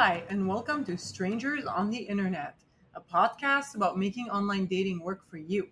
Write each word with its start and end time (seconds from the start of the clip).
Hi, 0.00 0.22
and 0.28 0.46
welcome 0.46 0.84
to 0.84 0.96
Strangers 0.96 1.64
on 1.64 1.90
the 1.90 1.98
Internet, 1.98 2.54
a 2.94 3.00
podcast 3.00 3.74
about 3.74 3.98
making 3.98 4.30
online 4.30 4.66
dating 4.66 5.00
work 5.00 5.28
for 5.28 5.38
you. 5.38 5.66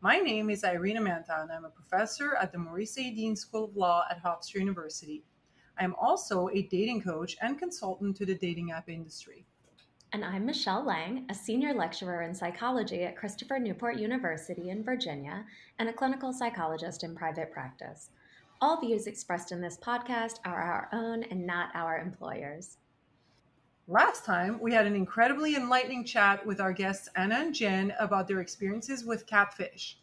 My 0.00 0.16
name 0.16 0.48
is 0.48 0.64
Irina 0.64 1.02
Manta, 1.02 1.42
and 1.42 1.52
I'm 1.52 1.66
a 1.66 1.68
professor 1.68 2.36
at 2.36 2.52
the 2.52 2.58
Maurice 2.58 2.96
A. 2.96 3.10
Dean 3.10 3.36
School 3.36 3.64
of 3.64 3.76
Law 3.76 4.06
at 4.10 4.24
Hofstra 4.24 4.60
University. 4.60 5.24
I 5.78 5.84
am 5.84 5.94
also 6.00 6.48
a 6.48 6.62
dating 6.62 7.02
coach 7.02 7.36
and 7.42 7.58
consultant 7.58 8.16
to 8.16 8.24
the 8.24 8.34
dating 8.34 8.70
app 8.72 8.88
industry. 8.88 9.44
And 10.14 10.24
I'm 10.24 10.46
Michelle 10.46 10.82
Lang, 10.82 11.26
a 11.28 11.34
senior 11.34 11.74
lecturer 11.74 12.22
in 12.22 12.34
psychology 12.34 13.02
at 13.02 13.18
Christopher 13.18 13.58
Newport 13.58 13.98
University 13.98 14.70
in 14.70 14.82
Virginia 14.82 15.44
and 15.78 15.86
a 15.86 15.92
clinical 15.92 16.32
psychologist 16.32 17.04
in 17.04 17.14
private 17.14 17.52
practice. 17.52 18.08
All 18.62 18.80
views 18.80 19.06
expressed 19.06 19.52
in 19.52 19.60
this 19.60 19.76
podcast 19.76 20.38
are 20.46 20.62
our 20.62 20.88
own 20.94 21.24
and 21.24 21.46
not 21.46 21.68
our 21.74 21.98
employers. 21.98 22.78
Last 23.92 24.24
time, 24.24 24.60
we 24.60 24.72
had 24.72 24.86
an 24.86 24.94
incredibly 24.94 25.56
enlightening 25.56 26.04
chat 26.04 26.46
with 26.46 26.60
our 26.60 26.72
guests 26.72 27.08
Anna 27.16 27.34
and 27.34 27.52
Jen 27.52 27.92
about 27.98 28.28
their 28.28 28.40
experiences 28.40 29.04
with 29.04 29.26
catfish. 29.26 29.98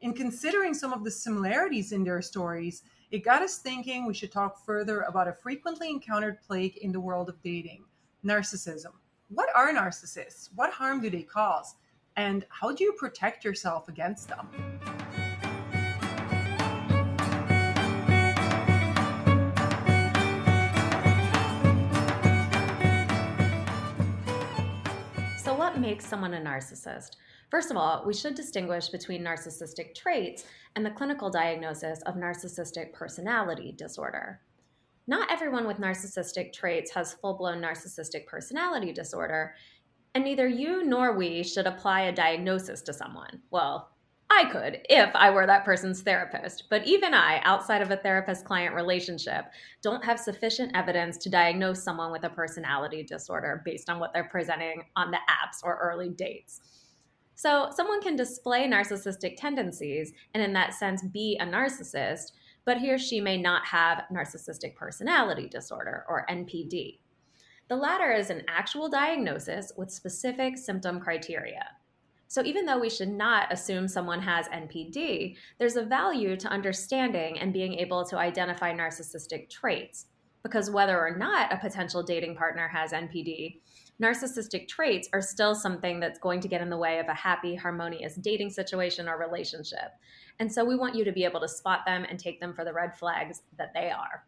In 0.00 0.14
considering 0.14 0.72
some 0.72 0.94
of 0.94 1.04
the 1.04 1.10
similarities 1.10 1.92
in 1.92 2.02
their 2.02 2.22
stories, 2.22 2.82
it 3.10 3.26
got 3.26 3.42
us 3.42 3.58
thinking 3.58 4.06
we 4.06 4.14
should 4.14 4.32
talk 4.32 4.64
further 4.64 5.02
about 5.02 5.28
a 5.28 5.34
frequently 5.34 5.90
encountered 5.90 6.40
plague 6.40 6.78
in 6.78 6.92
the 6.92 7.00
world 7.00 7.28
of 7.28 7.42
dating 7.42 7.84
narcissism. 8.24 8.92
What 9.28 9.50
are 9.54 9.70
narcissists? 9.70 10.48
What 10.54 10.72
harm 10.72 11.02
do 11.02 11.10
they 11.10 11.22
cause? 11.22 11.74
And 12.16 12.46
how 12.48 12.72
do 12.72 12.84
you 12.84 12.94
protect 12.94 13.44
yourself 13.44 13.90
against 13.90 14.28
them? 14.28 14.48
Makes 25.78 26.06
someone 26.06 26.34
a 26.34 26.40
narcissist? 26.40 27.16
First 27.50 27.70
of 27.70 27.76
all, 27.76 28.04
we 28.06 28.14
should 28.14 28.34
distinguish 28.34 28.88
between 28.88 29.22
narcissistic 29.22 29.94
traits 29.94 30.44
and 30.74 30.84
the 30.84 30.90
clinical 30.90 31.30
diagnosis 31.30 32.02
of 32.02 32.16
narcissistic 32.16 32.92
personality 32.92 33.72
disorder. 33.76 34.40
Not 35.06 35.30
everyone 35.30 35.66
with 35.66 35.78
narcissistic 35.78 36.52
traits 36.52 36.90
has 36.92 37.14
full 37.14 37.34
blown 37.34 37.62
narcissistic 37.62 38.26
personality 38.26 38.92
disorder, 38.92 39.54
and 40.14 40.24
neither 40.24 40.48
you 40.48 40.82
nor 40.82 41.16
we 41.16 41.44
should 41.44 41.66
apply 41.66 42.02
a 42.02 42.12
diagnosis 42.12 42.82
to 42.82 42.92
someone. 42.92 43.42
Well, 43.50 43.90
I 44.28 44.44
could 44.50 44.80
if 44.90 45.14
I 45.14 45.30
were 45.30 45.46
that 45.46 45.64
person's 45.64 46.02
therapist. 46.02 46.64
But 46.68 46.86
even 46.86 47.14
I, 47.14 47.40
outside 47.44 47.80
of 47.80 47.90
a 47.90 47.96
therapist 47.96 48.44
client 48.44 48.74
relationship, 48.74 49.46
don't 49.82 50.04
have 50.04 50.18
sufficient 50.18 50.72
evidence 50.74 51.16
to 51.18 51.30
diagnose 51.30 51.82
someone 51.82 52.10
with 52.10 52.24
a 52.24 52.30
personality 52.30 53.04
disorder 53.04 53.62
based 53.64 53.88
on 53.88 54.00
what 54.00 54.12
they're 54.12 54.24
presenting 54.24 54.82
on 54.96 55.10
the 55.10 55.18
apps 55.18 55.62
or 55.62 55.78
early 55.80 56.08
dates. 56.08 56.60
So, 57.36 57.68
someone 57.74 58.00
can 58.00 58.16
display 58.16 58.66
narcissistic 58.66 59.36
tendencies 59.36 60.12
and, 60.34 60.42
in 60.42 60.54
that 60.54 60.74
sense, 60.74 61.02
be 61.02 61.38
a 61.38 61.44
narcissist, 61.44 62.32
but 62.64 62.78
he 62.78 62.90
or 62.90 62.98
she 62.98 63.20
may 63.20 63.36
not 63.36 63.66
have 63.66 64.04
narcissistic 64.12 64.74
personality 64.74 65.46
disorder 65.46 66.04
or 66.08 66.26
NPD. 66.30 66.98
The 67.68 67.76
latter 67.76 68.12
is 68.12 68.30
an 68.30 68.42
actual 68.48 68.88
diagnosis 68.88 69.72
with 69.76 69.90
specific 69.90 70.56
symptom 70.56 70.98
criteria. 70.98 71.66
So, 72.28 72.42
even 72.44 72.66
though 72.66 72.78
we 72.78 72.90
should 72.90 73.08
not 73.08 73.52
assume 73.52 73.86
someone 73.86 74.20
has 74.22 74.48
NPD, 74.48 75.36
there's 75.58 75.76
a 75.76 75.84
value 75.84 76.36
to 76.36 76.48
understanding 76.48 77.38
and 77.38 77.52
being 77.52 77.74
able 77.74 78.04
to 78.06 78.18
identify 78.18 78.72
narcissistic 78.72 79.48
traits. 79.48 80.06
Because 80.42 80.70
whether 80.70 80.98
or 80.98 81.16
not 81.16 81.52
a 81.52 81.58
potential 81.58 82.02
dating 82.02 82.36
partner 82.36 82.68
has 82.68 82.92
NPD, 82.92 83.60
narcissistic 84.00 84.68
traits 84.68 85.08
are 85.12 85.20
still 85.20 85.54
something 85.54 85.98
that's 85.98 86.18
going 86.18 86.40
to 86.40 86.48
get 86.48 86.60
in 86.60 86.70
the 86.70 86.76
way 86.76 86.98
of 86.98 87.08
a 87.08 87.14
happy, 87.14 87.54
harmonious 87.54 88.14
dating 88.16 88.50
situation 88.50 89.08
or 89.08 89.18
relationship. 89.18 89.92
And 90.38 90.52
so, 90.52 90.64
we 90.64 90.76
want 90.76 90.96
you 90.96 91.04
to 91.04 91.12
be 91.12 91.24
able 91.24 91.40
to 91.40 91.48
spot 91.48 91.80
them 91.86 92.04
and 92.08 92.18
take 92.18 92.40
them 92.40 92.54
for 92.54 92.64
the 92.64 92.72
red 92.72 92.96
flags 92.96 93.42
that 93.56 93.72
they 93.72 93.90
are. 93.90 94.24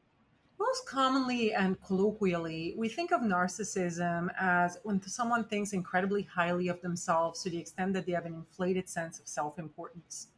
Most 0.59 0.87
commonly 0.87 1.55
and 1.55 1.81
colloquially, 1.83 2.75
we 2.77 2.89
think 2.89 3.13
of 3.13 3.21
narcissism 3.21 4.29
as 4.39 4.79
when 4.83 5.01
someone 5.03 5.45
thinks 5.45 5.73
incredibly 5.73 6.23
highly 6.23 6.67
of 6.67 6.81
themselves 6.83 7.43
to 7.43 7.51
the 7.51 7.59
extent 7.59 7.93
that 7.93 8.07
they 8.07 8.13
have 8.13 8.27
an 8.27 8.35
inflated 8.35 8.89
sense 8.89 9.21
of 9.21 9.29
self 9.29 9.59
importance. 9.59 10.29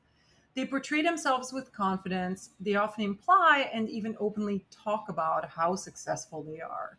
They 0.54 0.66
portray 0.66 1.00
themselves 1.00 1.52
with 1.52 1.72
confidence, 1.72 2.50
they 2.60 2.74
often 2.74 3.04
imply 3.04 3.70
and 3.72 3.88
even 3.88 4.16
openly 4.20 4.66
talk 4.70 5.08
about 5.08 5.48
how 5.48 5.74
successful 5.74 6.42
they 6.42 6.60
are. 6.60 6.98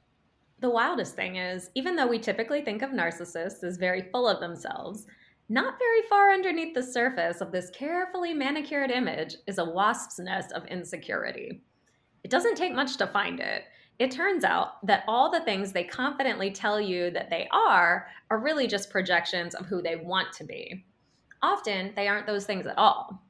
The 0.59 0.69
wildest 0.69 1.15
thing 1.15 1.35
is, 1.35 1.69
even 1.75 1.95
though 1.95 2.07
we 2.07 2.17
typically 2.17 2.61
think 2.61 2.81
of 2.81 2.91
narcissists 2.91 3.63
as 3.63 3.77
very 3.77 4.09
full 4.11 4.27
of 4.27 4.39
themselves, 4.39 5.05
not 5.49 5.77
very 5.77 6.01
far 6.09 6.31
underneath 6.31 6.73
the 6.73 6.83
surface 6.83 7.41
of 7.41 7.51
this 7.51 7.69
carefully 7.71 8.33
manicured 8.33 8.89
image 8.89 9.35
is 9.45 9.57
a 9.57 9.65
wasp's 9.65 10.17
nest 10.17 10.51
of 10.53 10.65
insecurity. 10.67 11.61
It 12.23 12.31
doesn't 12.31 12.55
take 12.55 12.73
much 12.73 12.97
to 12.97 13.07
find 13.07 13.39
it. 13.39 13.63
It 13.99 14.11
turns 14.11 14.43
out 14.43 14.85
that 14.87 15.03
all 15.07 15.29
the 15.29 15.41
things 15.41 15.71
they 15.71 15.83
confidently 15.83 16.51
tell 16.51 16.81
you 16.81 17.11
that 17.11 17.29
they 17.29 17.47
are 17.51 18.07
are 18.29 18.39
really 18.39 18.67
just 18.67 18.89
projections 18.89 19.53
of 19.53 19.67
who 19.67 19.81
they 19.81 19.95
want 19.95 20.33
to 20.33 20.43
be. 20.43 20.85
Often, 21.43 21.93
they 21.95 22.07
aren't 22.07 22.27
those 22.27 22.45
things 22.45 22.65
at 22.65 22.77
all. 22.77 23.21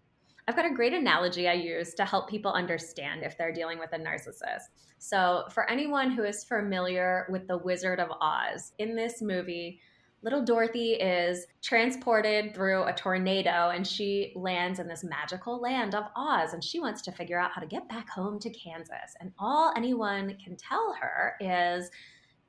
I've 0.48 0.56
got 0.56 0.70
a 0.70 0.74
great 0.74 0.94
analogy 0.94 1.48
I 1.48 1.54
use 1.54 1.94
to 1.96 2.06
help 2.06 2.30
people 2.30 2.52
understand 2.52 3.24
if 3.24 3.38
they're 3.38 3.54
dealing 3.54 3.80
with 3.80 3.94
a 3.94 3.98
narcissist. 3.98 4.70
So, 4.98 5.46
for 5.52 5.70
anyone 5.70 6.12
who 6.12 6.24
is 6.24 6.44
familiar 6.44 7.26
with 7.30 7.48
The 7.48 7.58
Wizard 7.58 8.00
of 8.00 8.10
Oz, 8.22 8.74
in 8.78 8.96
this 8.96 9.22
movie, 9.22 9.80
little 10.24 10.44
Dorothy 10.44 10.94
is 10.94 11.48
transported 11.62 12.54
through 12.54 12.84
a 12.84 12.94
tornado 12.94 13.70
and 13.70 13.86
she 13.86 14.34
lands 14.36 14.80
in 14.80 14.88
this 14.88 15.04
magical 15.04 15.60
land 15.60 15.96
of 15.96 16.06
Oz 16.16 16.54
and 16.54 16.64
she 16.64 16.80
wants 16.80 17.02
to 17.04 17.12
figure 17.12 17.40
out 17.40 17.52
how 17.52 17.62
to 17.62 17.68
get 17.68 17.90
back 17.90 18.10
home 18.10 18.40
to 18.40 18.50
Kansas. 18.52 19.16
And 19.20 19.32
all 19.40 19.74
anyone 19.76 20.38
can 20.44 20.56
tell 20.56 20.96
her 21.00 21.36
is 21.40 21.90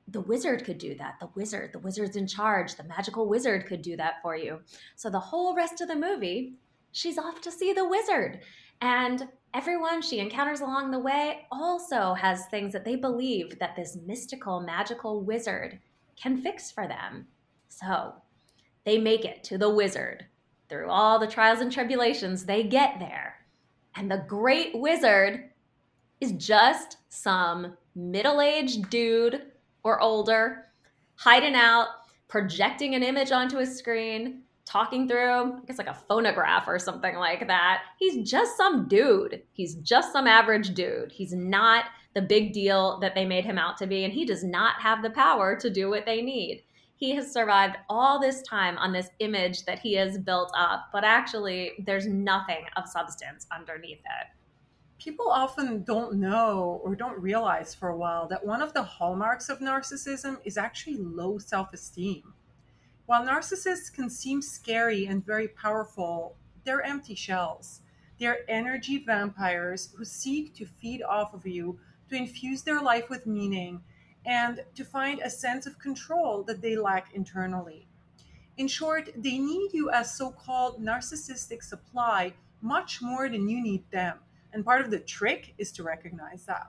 the 0.09 0.21
wizard 0.21 0.65
could 0.65 0.79
do 0.79 0.95
that. 0.97 1.15
The 1.21 1.31
wizard, 1.35 1.73
the 1.73 1.79
wizard's 1.79 2.17
in 2.17 2.27
charge. 2.27 2.75
The 2.75 2.85
magical 2.85 3.27
wizard 3.27 3.67
could 3.67 3.81
do 3.81 3.97
that 3.97 4.21
for 4.21 4.37
you. 4.37 4.61
So 4.97 5.09
the 5.09 5.21
whole 5.21 5.55
rest 5.55 5.81
of 5.81 5.89
the 5.89 5.97
movie, 5.97 6.55
she's 6.93 7.19
off 7.19 7.41
to 7.43 7.51
see 7.51 7.73
the 7.73 7.89
wizard. 7.89 8.41
And 8.83 9.29
everyone 9.55 10.03
she 10.03 10.19
encounters 10.19 10.61
along 10.61 10.91
the 10.91 10.99
way 10.99 11.47
also 11.51 12.15
has 12.15 12.47
things 12.47 12.73
that 12.73 12.85
they 12.85 12.97
believe 12.97 13.59
that 13.61 13.77
this 13.77 13.97
mystical, 14.05 14.61
magical 14.61 15.23
wizard 15.23 15.79
can 16.21 16.43
fix 16.43 16.71
for 16.71 16.87
them. 16.87 17.27
So 17.81 18.15
they 18.85 18.99
make 18.99 19.25
it 19.25 19.43
to 19.45 19.59
the 19.59 19.71
wizard. 19.71 20.27
Through 20.69 20.89
all 20.89 21.19
the 21.19 21.27
trials 21.27 21.61
and 21.61 21.73
tribulations, 21.73 22.45
they 22.45 22.63
get 22.63 22.99
there. 22.99 23.35
And 23.95 24.11
the 24.11 24.25
great 24.29 24.75
wizard 24.75 25.51
is 26.21 26.33
just 26.33 26.99
some 27.09 27.77
middle 27.95 28.41
aged 28.41 28.89
dude 28.89 29.43
or 29.85 30.01
older 30.01 30.67
hiding 31.15 31.55
out, 31.55 31.89
projecting 32.29 32.95
an 32.95 33.03
image 33.03 33.33
onto 33.33 33.59
a 33.59 33.67
screen, 33.67 34.43
talking 34.65 35.09
through, 35.09 35.55
I 35.57 35.61
guess 35.67 35.79
like 35.79 35.89
a 35.89 35.95
phonograph 36.09 36.69
or 36.69 36.79
something 36.79 37.17
like 37.17 37.47
that. 37.49 37.83
He's 37.99 38.29
just 38.29 38.57
some 38.57 38.89
dude. 38.89 39.43
He's 39.53 39.75
just 39.77 40.13
some 40.13 40.27
average 40.27 40.75
dude. 40.75 41.13
He's 41.13 41.33
not 41.33 41.87
the 42.15 42.23
big 42.23 42.53
deal 42.53 42.99
that 43.01 43.15
they 43.15 43.25
made 43.25 43.45
him 43.45 43.59
out 43.59 43.77
to 43.79 43.87
be, 43.87 44.05
and 44.05 44.13
he 44.13 44.25
does 44.25 44.45
not 44.45 44.81
have 44.81 45.03
the 45.03 45.11
power 45.11 45.57
to 45.57 45.71
do 45.71 45.91
what 45.91 46.07
they 46.07 46.23
need 46.23 46.65
he 47.03 47.17
has 47.17 47.33
survived 47.33 47.79
all 47.89 48.21
this 48.21 48.43
time 48.43 48.79
on 48.79 48.93
this 48.93 49.11
image 49.19 49.65
that 49.65 49.81
he 49.81 49.93
has 49.95 50.19
built 50.19 50.53
up, 50.57 50.85
but 50.93 51.03
actually, 51.03 51.73
there's 51.85 52.07
nothing 52.07 52.65
of 52.77 52.87
substance 52.87 53.45
underneath 53.51 53.99
it. 53.99 54.29
People 55.01 55.29
often 55.29 55.83
don't 55.83 56.15
know 56.15 56.81
or 56.85 56.95
don't 56.95 57.21
realize 57.21 57.75
for 57.75 57.89
a 57.89 57.97
while 57.97 58.29
that 58.29 58.47
one 58.47 58.63
of 58.63 58.73
the 58.73 58.85
hallmarks 58.85 59.49
of 59.49 59.59
narcissism 59.59 60.39
is 60.45 60.57
actually 60.57 60.97
low 60.97 61.39
self 61.39 61.73
esteem. 61.73 62.35
While 63.07 63.27
narcissists 63.27 63.93
can 63.93 64.09
seem 64.09 64.41
scary 64.41 65.07
and 65.07 65.27
very 65.27 65.49
powerful, 65.49 66.37
they're 66.63 66.83
empty 66.83 67.17
shells. 67.17 67.81
They're 68.21 68.49
energy 68.49 69.03
vampires 69.05 69.93
who 69.97 70.05
seek 70.05 70.55
to 70.55 70.67
feed 70.67 71.03
off 71.03 71.35
of 71.35 71.49
you 71.49 71.81
to 72.11 72.15
infuse 72.15 72.63
their 72.63 72.81
life 72.81 73.11
with 73.11 73.27
meaning 73.27 73.83
and 74.27 74.61
to 74.75 74.85
find 74.85 75.21
a 75.21 75.31
sense 75.31 75.67
of 75.67 75.79
control 75.79 76.43
that 76.45 76.63
they 76.63 76.77
lack 76.77 77.15
internally. 77.15 77.87
In 78.59 78.69
short, 78.69 79.11
they 79.17 79.39
need 79.39 79.73
you 79.73 79.91
as 79.91 80.17
so 80.17 80.31
called 80.31 80.83
narcissistic 80.83 81.63
supply 81.63 82.33
much 82.61 83.01
more 83.03 83.29
than 83.29 83.49
you 83.49 83.63
need 83.63 83.83
them. 83.91 84.19
And 84.53 84.65
part 84.65 84.83
of 84.83 84.91
the 84.91 85.01
trick 85.01 85.55
is 85.59 85.73
to 85.73 85.83
recognize 85.83 86.45
that. 86.45 86.69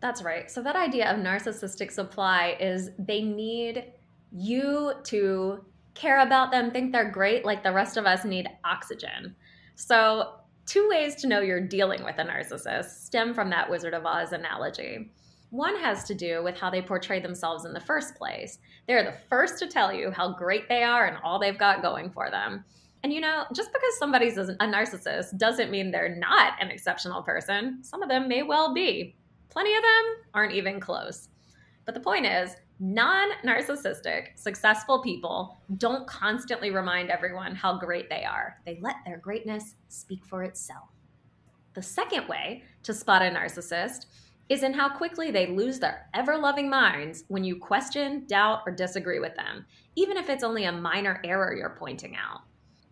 That's 0.00 0.22
right. 0.22 0.50
So, 0.50 0.62
that 0.62 0.76
idea 0.76 1.12
of 1.12 1.18
narcissistic 1.18 1.92
supply 1.92 2.56
is 2.58 2.90
they 2.98 3.22
need 3.22 3.92
you 4.32 4.94
to 5.04 5.64
care 5.94 6.20
about 6.20 6.50
them, 6.50 6.70
think 6.70 6.92
they're 6.92 7.10
great, 7.10 7.44
like 7.44 7.62
the 7.62 7.72
rest 7.72 7.96
of 7.96 8.06
us 8.06 8.24
need 8.24 8.48
oxygen. 8.64 9.36
So, 9.74 10.34
two 10.66 10.88
ways 10.88 11.14
to 11.16 11.26
know 11.26 11.40
you're 11.40 11.60
dealing 11.60 12.02
with 12.04 12.18
a 12.18 12.24
narcissist 12.24 13.04
stem 13.04 13.34
from 13.34 13.50
that 13.50 13.68
Wizard 13.68 13.94
of 13.94 14.06
Oz 14.06 14.32
analogy. 14.32 15.12
One 15.52 15.76
has 15.80 16.04
to 16.04 16.14
do 16.14 16.42
with 16.42 16.58
how 16.58 16.70
they 16.70 16.80
portray 16.80 17.20
themselves 17.20 17.66
in 17.66 17.74
the 17.74 17.80
first 17.80 18.14
place. 18.14 18.58
They're 18.88 19.04
the 19.04 19.18
first 19.28 19.58
to 19.58 19.66
tell 19.66 19.92
you 19.92 20.10
how 20.10 20.32
great 20.32 20.66
they 20.66 20.82
are 20.82 21.04
and 21.04 21.18
all 21.22 21.38
they've 21.38 21.58
got 21.58 21.82
going 21.82 22.08
for 22.08 22.30
them. 22.30 22.64
And 23.02 23.12
you 23.12 23.20
know, 23.20 23.44
just 23.54 23.70
because 23.70 23.98
somebody's 23.98 24.38
a 24.38 24.56
narcissist 24.62 25.36
doesn't 25.36 25.70
mean 25.70 25.90
they're 25.90 26.16
not 26.16 26.54
an 26.58 26.70
exceptional 26.70 27.22
person. 27.22 27.84
Some 27.84 28.02
of 28.02 28.08
them 28.08 28.28
may 28.28 28.42
well 28.42 28.72
be. 28.72 29.14
Plenty 29.50 29.76
of 29.76 29.82
them 29.82 30.04
aren't 30.32 30.54
even 30.54 30.80
close. 30.80 31.28
But 31.84 31.92
the 31.92 32.00
point 32.00 32.24
is, 32.24 32.56
non 32.80 33.28
narcissistic, 33.44 34.28
successful 34.36 35.02
people 35.02 35.58
don't 35.76 36.06
constantly 36.06 36.70
remind 36.70 37.10
everyone 37.10 37.54
how 37.54 37.76
great 37.76 38.08
they 38.08 38.24
are. 38.24 38.56
They 38.64 38.78
let 38.80 38.96
their 39.04 39.18
greatness 39.18 39.74
speak 39.88 40.24
for 40.24 40.44
itself. 40.44 40.88
The 41.74 41.82
second 41.82 42.26
way 42.26 42.62
to 42.84 42.94
spot 42.94 43.20
a 43.20 43.26
narcissist 43.26 44.06
is 44.52 44.62
in 44.62 44.74
how 44.74 44.94
quickly 44.94 45.30
they 45.30 45.46
lose 45.46 45.78
their 45.78 46.10
ever 46.12 46.36
loving 46.36 46.68
minds 46.68 47.24
when 47.28 47.42
you 47.42 47.56
question, 47.56 48.26
doubt, 48.26 48.60
or 48.66 48.72
disagree 48.72 49.18
with 49.18 49.34
them, 49.34 49.64
even 49.96 50.18
if 50.18 50.28
it's 50.28 50.44
only 50.44 50.64
a 50.64 50.72
minor 50.72 51.22
error 51.24 51.56
you're 51.56 51.76
pointing 51.78 52.14
out. 52.16 52.42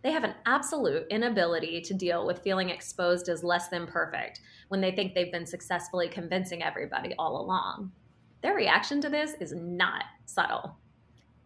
They 0.02 0.10
have 0.10 0.24
an 0.24 0.36
absolute 0.46 1.06
inability 1.10 1.82
to 1.82 1.92
deal 1.92 2.26
with 2.26 2.38
feeling 2.38 2.70
exposed 2.70 3.28
as 3.28 3.44
less 3.44 3.68
than 3.68 3.86
perfect 3.86 4.40
when 4.68 4.80
they 4.80 4.90
think 4.90 5.14
they've 5.14 5.30
been 5.30 5.44
successfully 5.44 6.08
convincing 6.08 6.62
everybody 6.62 7.14
all 7.18 7.38
along. 7.38 7.92
Their 8.40 8.54
reaction 8.54 9.02
to 9.02 9.10
this 9.10 9.34
is 9.38 9.52
not 9.54 10.04
subtle. 10.24 10.78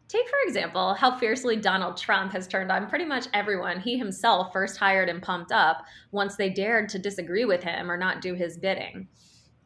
Take, 0.06 0.28
for 0.28 0.46
example, 0.46 0.94
how 0.94 1.18
fiercely 1.18 1.56
Donald 1.56 1.96
Trump 1.96 2.30
has 2.34 2.46
turned 2.46 2.70
on 2.70 2.88
pretty 2.88 3.04
much 3.04 3.26
everyone 3.34 3.80
he 3.80 3.98
himself 3.98 4.52
first 4.52 4.76
hired 4.76 5.08
and 5.08 5.20
pumped 5.20 5.50
up 5.50 5.84
once 6.12 6.36
they 6.36 6.50
dared 6.50 6.88
to 6.90 7.00
disagree 7.00 7.44
with 7.44 7.64
him 7.64 7.90
or 7.90 7.96
not 7.96 8.20
do 8.20 8.34
his 8.34 8.56
bidding. 8.56 9.08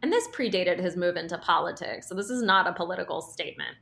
And 0.03 0.13
this 0.13 0.29
predated 0.29 0.79
his 0.79 0.97
move 0.97 1.17
into 1.17 1.39
politics, 1.39 2.09
so 2.09 2.15
this 2.15 2.31
is 2.31 2.43
not 2.43 2.67
a 2.67 2.73
political 2.73 3.21
statement. 3.21 3.77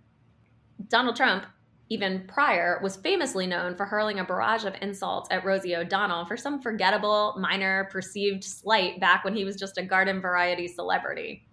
Donald 0.89 1.17
Trump 1.17 1.47
even 1.89 2.25
prior, 2.27 2.81
was 2.83 2.97
famously 2.97 3.47
known 3.47 3.77
for 3.77 3.87
hurling 3.87 4.19
a 4.19 4.25
barrage 4.25 4.65
of 4.65 4.75
insults 4.83 5.29
at 5.31 5.45
Rosie 5.45 5.77
O'Donnell 5.77 6.25
for 6.27 6.37
some 6.37 6.61
forgettable, 6.61 7.37
minor, 7.39 7.89
perceived 7.93 8.43
slight 8.43 8.99
back 8.99 9.25
when 9.25 9.37
he 9.37 9.45
was 9.45 9.57
just 9.57 9.79
a 9.79 9.85
garden 9.85 10.21
variety 10.21 10.67
celebrity. 10.67 11.47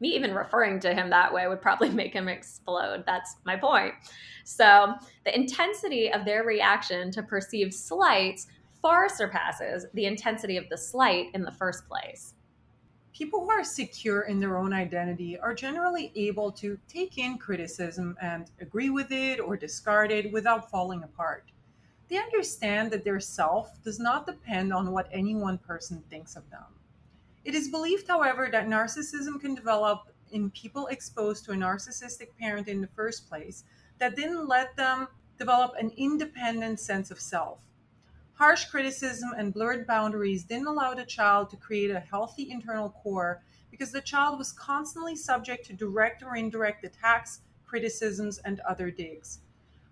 Me 0.00 0.08
even 0.08 0.34
referring 0.34 0.80
to 0.80 0.92
him 0.92 1.08
that 1.10 1.32
way 1.32 1.46
would 1.46 1.62
probably 1.62 1.88
make 1.94 2.12
him 2.12 2.28
explode. 2.28 3.04
That's 3.06 3.36
my 3.44 3.56
point. 3.56 3.94
So, 4.44 4.94
the 5.24 5.34
intensity 5.34 6.12
of 6.12 6.24
their 6.24 6.44
reaction 6.44 7.10
to 7.12 7.22
perceived 7.22 7.72
slights 7.72 8.48
far 8.82 9.08
surpasses 9.08 9.86
the 9.94 10.06
intensity 10.06 10.56
of 10.56 10.68
the 10.68 10.78
slight 10.78 11.28
in 11.34 11.42
the 11.42 11.52
first 11.52 11.88
place 11.88 12.34
people 13.16 13.40
who 13.40 13.50
are 13.50 13.64
secure 13.64 14.22
in 14.22 14.38
their 14.38 14.58
own 14.58 14.74
identity 14.74 15.38
are 15.38 15.54
generally 15.54 16.12
able 16.16 16.52
to 16.52 16.78
take 16.86 17.16
in 17.16 17.38
criticism 17.38 18.14
and 18.20 18.50
agree 18.60 18.90
with 18.90 19.10
it 19.10 19.40
or 19.40 19.56
discard 19.56 20.10
it 20.10 20.30
without 20.32 20.70
falling 20.70 21.02
apart. 21.02 21.44
They 22.08 22.18
understand 22.18 22.90
that 22.90 23.04
their 23.04 23.20
self 23.20 23.82
does 23.82 23.98
not 23.98 24.26
depend 24.26 24.70
on 24.70 24.92
what 24.92 25.08
any 25.10 25.34
one 25.34 25.56
person 25.56 26.04
thinks 26.10 26.36
of 26.36 26.48
them. 26.50 26.66
It 27.46 27.54
is 27.54 27.68
believed, 27.68 28.06
however, 28.06 28.50
that 28.52 28.68
narcissism 28.68 29.40
can 29.40 29.54
develop 29.54 30.12
in 30.32 30.50
people 30.50 30.88
exposed 30.88 31.46
to 31.46 31.52
a 31.52 31.56
narcissistic 31.56 32.36
parent 32.38 32.68
in 32.68 32.82
the 32.82 32.88
first 32.88 33.30
place 33.30 33.64
that 33.98 34.14
didn't 34.14 34.46
let 34.46 34.76
them 34.76 35.08
develop 35.38 35.72
an 35.78 35.90
independent 35.96 36.80
sense 36.80 37.10
of 37.10 37.18
self. 37.18 37.60
Harsh 38.38 38.66
criticism 38.66 39.30
and 39.38 39.54
blurred 39.54 39.86
boundaries 39.86 40.44
didn't 40.44 40.66
allow 40.66 40.92
the 40.92 41.06
child 41.06 41.48
to 41.48 41.56
create 41.56 41.90
a 41.90 42.00
healthy 42.00 42.50
internal 42.50 42.90
core 42.90 43.42
because 43.70 43.90
the 43.92 44.00
child 44.02 44.38
was 44.38 44.52
constantly 44.52 45.16
subject 45.16 45.64
to 45.64 45.72
direct 45.72 46.22
or 46.22 46.36
indirect 46.36 46.84
attacks, 46.84 47.40
criticisms, 47.64 48.36
and 48.44 48.60
other 48.60 48.90
digs. 48.90 49.38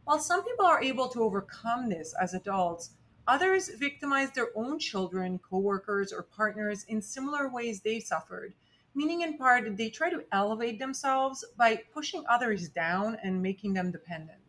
While 0.05 0.19
some 0.19 0.45
people 0.45 0.67
are 0.67 0.83
able 0.83 1.09
to 1.09 1.23
overcome 1.23 1.89
this 1.89 2.13
as 2.21 2.35
adults, 2.35 2.91
others 3.27 3.71
victimize 3.79 4.33
their 4.33 4.51
own 4.55 4.79
children, 4.79 5.39
coworkers, 5.39 6.13
or 6.13 6.25
partners 6.25 6.85
in 6.87 7.01
similar 7.01 7.49
ways 7.49 7.81
they 7.81 7.99
suffered, 7.99 8.53
meaning 8.95 9.23
in 9.23 9.39
part 9.39 9.75
they 9.79 9.89
try 9.89 10.11
to 10.11 10.23
elevate 10.33 10.79
themselves 10.79 11.47
by 11.57 11.83
pushing 11.95 12.23
others 12.29 12.69
down 12.69 13.17
and 13.23 13.43
making 13.43 13.73
them 13.73 13.91
dependent. 13.91 14.44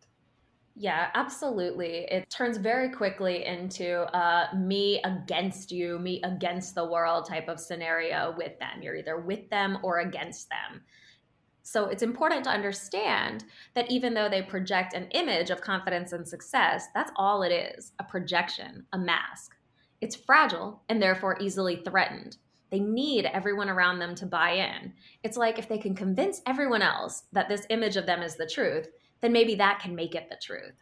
Yeah, 0.78 1.08
absolutely. 1.14 2.06
It 2.12 2.30
turns 2.30 2.58
very 2.58 2.90
quickly 2.90 3.46
into 3.46 4.04
a 4.14 4.50
me 4.54 5.02
against 5.06 5.72
you, 5.72 5.98
me 6.00 6.22
against 6.24 6.76
the 6.76 6.86
world 6.86 7.26
type 7.28 7.48
of 7.48 7.62
scenario 7.62 8.36
with 8.38 8.60
them. 8.60 8.82
You're 8.82 8.98
either 8.98 9.18
with 9.18 9.50
them 9.50 9.78
or 9.84 10.00
against 10.00 10.50
them. 10.50 10.82
So 11.64 11.86
it's 11.86 12.04
important 12.04 12.44
to 12.44 12.50
understand 12.50 13.46
that 13.74 13.90
even 13.90 14.14
though 14.14 14.28
they 14.28 14.42
project 14.42 14.94
an 14.94 15.08
image 15.12 15.50
of 15.50 15.62
confidence 15.62 16.12
and 16.12 16.28
success, 16.28 16.88
that's 16.94 17.12
all 17.16 17.42
it 17.42 17.54
is 17.54 17.94
a 18.00 18.04
projection, 18.04 18.86
a 18.92 18.98
mask. 18.98 19.56
It's 20.02 20.16
fragile 20.16 20.84
and 20.90 21.02
therefore 21.02 21.38
easily 21.40 21.78
threatened. 21.78 22.36
They 22.70 22.82
need 22.82 23.26
everyone 23.26 23.70
around 23.70 24.00
them 24.00 24.14
to 24.16 24.26
buy 24.26 24.52
in. 24.52 24.92
It's 25.24 25.38
like 25.38 25.58
if 25.58 25.70
they 25.70 25.78
can 25.78 25.96
convince 25.96 26.42
everyone 26.46 26.82
else 26.82 27.24
that 27.32 27.48
this 27.48 27.66
image 27.70 27.96
of 27.96 28.06
them 28.06 28.22
is 28.22 28.36
the 28.36 28.46
truth, 28.46 28.90
then 29.26 29.34
maybe 29.34 29.56
that 29.56 29.80
can 29.80 29.96
make 29.96 30.14
it 30.14 30.30
the 30.30 30.38
truth. 30.40 30.76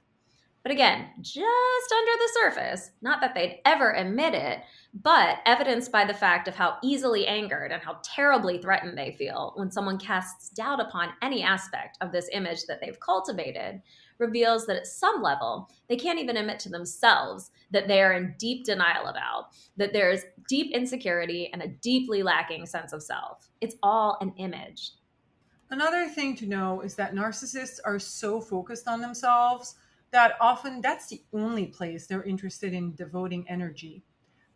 But 0.64 0.72
again, 0.72 1.08
just 1.20 1.94
under 1.94 2.12
the 2.18 2.32
surface, 2.42 2.92
not 3.02 3.20
that 3.20 3.34
they'd 3.36 3.60
ever 3.66 3.92
admit 3.92 4.34
it, 4.34 4.60
but 4.94 5.40
evidenced 5.46 5.92
by 5.92 6.06
the 6.06 6.14
fact 6.14 6.48
of 6.48 6.56
how 6.56 6.78
easily 6.82 7.26
angered 7.26 7.72
and 7.72 7.82
how 7.82 7.98
terribly 8.04 8.60
threatened 8.60 8.98
they 8.98 9.12
feel 9.12 9.54
when 9.56 9.72
someone 9.72 9.98
casts 9.98 10.50
doubt 10.50 10.80
upon 10.80 11.10
any 11.22 11.44
aspect 11.44 11.98
of 12.00 12.14
this 12.14 12.30
image 12.32 12.66
that 12.68 12.80
they've 12.80 13.00
cultivated, 13.02 13.82
reveals 14.20 14.66
that 14.66 14.78
at 14.78 14.88
some 14.88 15.22
level, 15.22 15.70
they 15.90 15.98
can't 15.98 16.20
even 16.20 16.38
admit 16.38 16.60
to 16.60 16.70
themselves 16.70 17.52
that 17.72 17.90
they 17.90 18.02
are 18.02 18.14
in 18.14 18.36
deep 18.38 18.64
denial 18.64 19.08
about, 19.08 19.48
that 19.76 19.92
there's 19.92 20.22
deep 20.48 20.74
insecurity 20.74 21.50
and 21.52 21.62
a 21.62 21.68
deeply 21.68 22.24
lacking 22.24 22.66
sense 22.66 22.94
of 22.94 23.04
self. 23.04 23.50
It's 23.60 23.76
all 23.84 24.18
an 24.22 24.34
image. 24.38 24.92
Another 25.74 26.08
thing 26.08 26.36
to 26.36 26.46
know 26.46 26.82
is 26.82 26.94
that 26.98 27.16
narcissists 27.16 27.80
are 27.84 27.98
so 27.98 28.40
focused 28.40 28.88
on 28.88 29.02
themselves 29.02 29.74
that 30.12 30.34
often 30.40 30.82
that's 30.82 31.08
the 31.08 31.24
only 31.34 31.66
place 31.66 32.06
they're 32.06 32.22
interested 32.22 32.76
in 32.76 32.94
devoting 32.94 33.44
energy. 33.50 34.04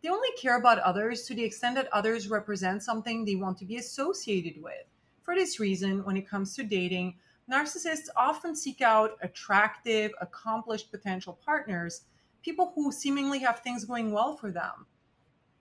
They 0.00 0.10
only 0.10 0.28
care 0.40 0.56
about 0.56 0.78
others 0.78 1.24
to 1.24 1.34
the 1.34 1.42
extent 1.42 1.74
that 1.74 1.92
others 1.92 2.30
represent 2.30 2.84
something 2.84 3.24
they 3.24 3.34
want 3.34 3.58
to 3.58 3.64
be 3.64 3.78
associated 3.78 4.62
with. 4.62 4.86
For 5.24 5.34
this 5.34 5.58
reason, 5.58 6.04
when 6.04 6.16
it 6.16 6.28
comes 6.28 6.54
to 6.54 6.62
dating, 6.62 7.16
narcissists 7.50 8.08
often 8.16 8.54
seek 8.54 8.80
out 8.80 9.18
attractive, 9.20 10.12
accomplished 10.20 10.92
potential 10.92 11.36
partners, 11.44 12.02
people 12.44 12.70
who 12.76 12.92
seemingly 12.92 13.40
have 13.40 13.58
things 13.58 13.84
going 13.84 14.12
well 14.12 14.36
for 14.36 14.52
them. 14.52 14.86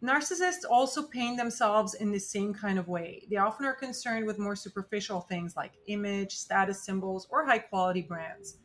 Narcissists 0.04 0.64
also 0.70 1.02
paint 1.02 1.38
themselves 1.38 1.96
in 1.96 2.12
the 2.12 2.20
same 2.20 2.54
kind 2.54 2.78
of 2.78 2.88
way. 2.88 3.26
They 3.32 3.38
often 3.38 3.66
are 3.66 3.74
concerned 3.74 4.28
with 4.28 4.38
more 4.38 4.56
superficial 4.56 5.22
things 5.22 5.56
like 5.56 5.72
image, 5.88 6.34
status 6.34 6.84
symbols, 6.84 7.28
or 7.32 7.46
high 7.46 7.58
quality 7.58 8.04
brands. 8.04 8.60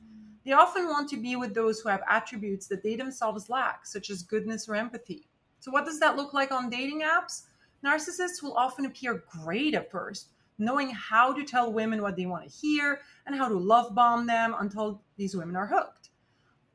They 0.45 0.53
often 0.53 0.89
want 0.89 1.09
to 1.09 1.17
be 1.17 1.37
with 1.37 1.55
those 1.55 1.81
who 1.81 1.89
have 1.89 2.03
attributes 2.07 2.67
that 2.67 2.83
they 2.83 2.97
themselves 2.97 3.49
lack, 3.49 3.87
such 3.87 4.11
as 4.11 4.23
goodness 4.23 4.69
or 4.69 4.75
empathy. 4.75 5.31
So, 5.61 5.71
what 5.71 5.87
does 5.87 6.01
that 6.01 6.17
look 6.17 6.35
like 6.35 6.53
on 6.53 6.69
dating 6.69 7.01
apps? 7.01 7.45
Narcissists 7.83 8.43
will 8.43 8.55
often 8.55 8.85
appear 8.85 9.25
great 9.31 9.75
at 9.75 9.91
first, 9.91 10.29
knowing 10.59 10.91
how 10.91 11.33
to 11.33 11.45
tell 11.45 11.73
women 11.73 12.03
what 12.03 12.17
they 12.17 12.27
want 12.27 12.45
to 12.45 12.55
hear 12.55 13.01
and 13.27 13.35
how 13.35 13.49
to 13.49 13.57
love 13.57 13.95
bomb 13.95 14.27
them 14.27 14.55
until 14.59 15.01
these 15.17 15.35
women 15.35 15.57
are 15.57 15.67
hooked. 15.67 16.02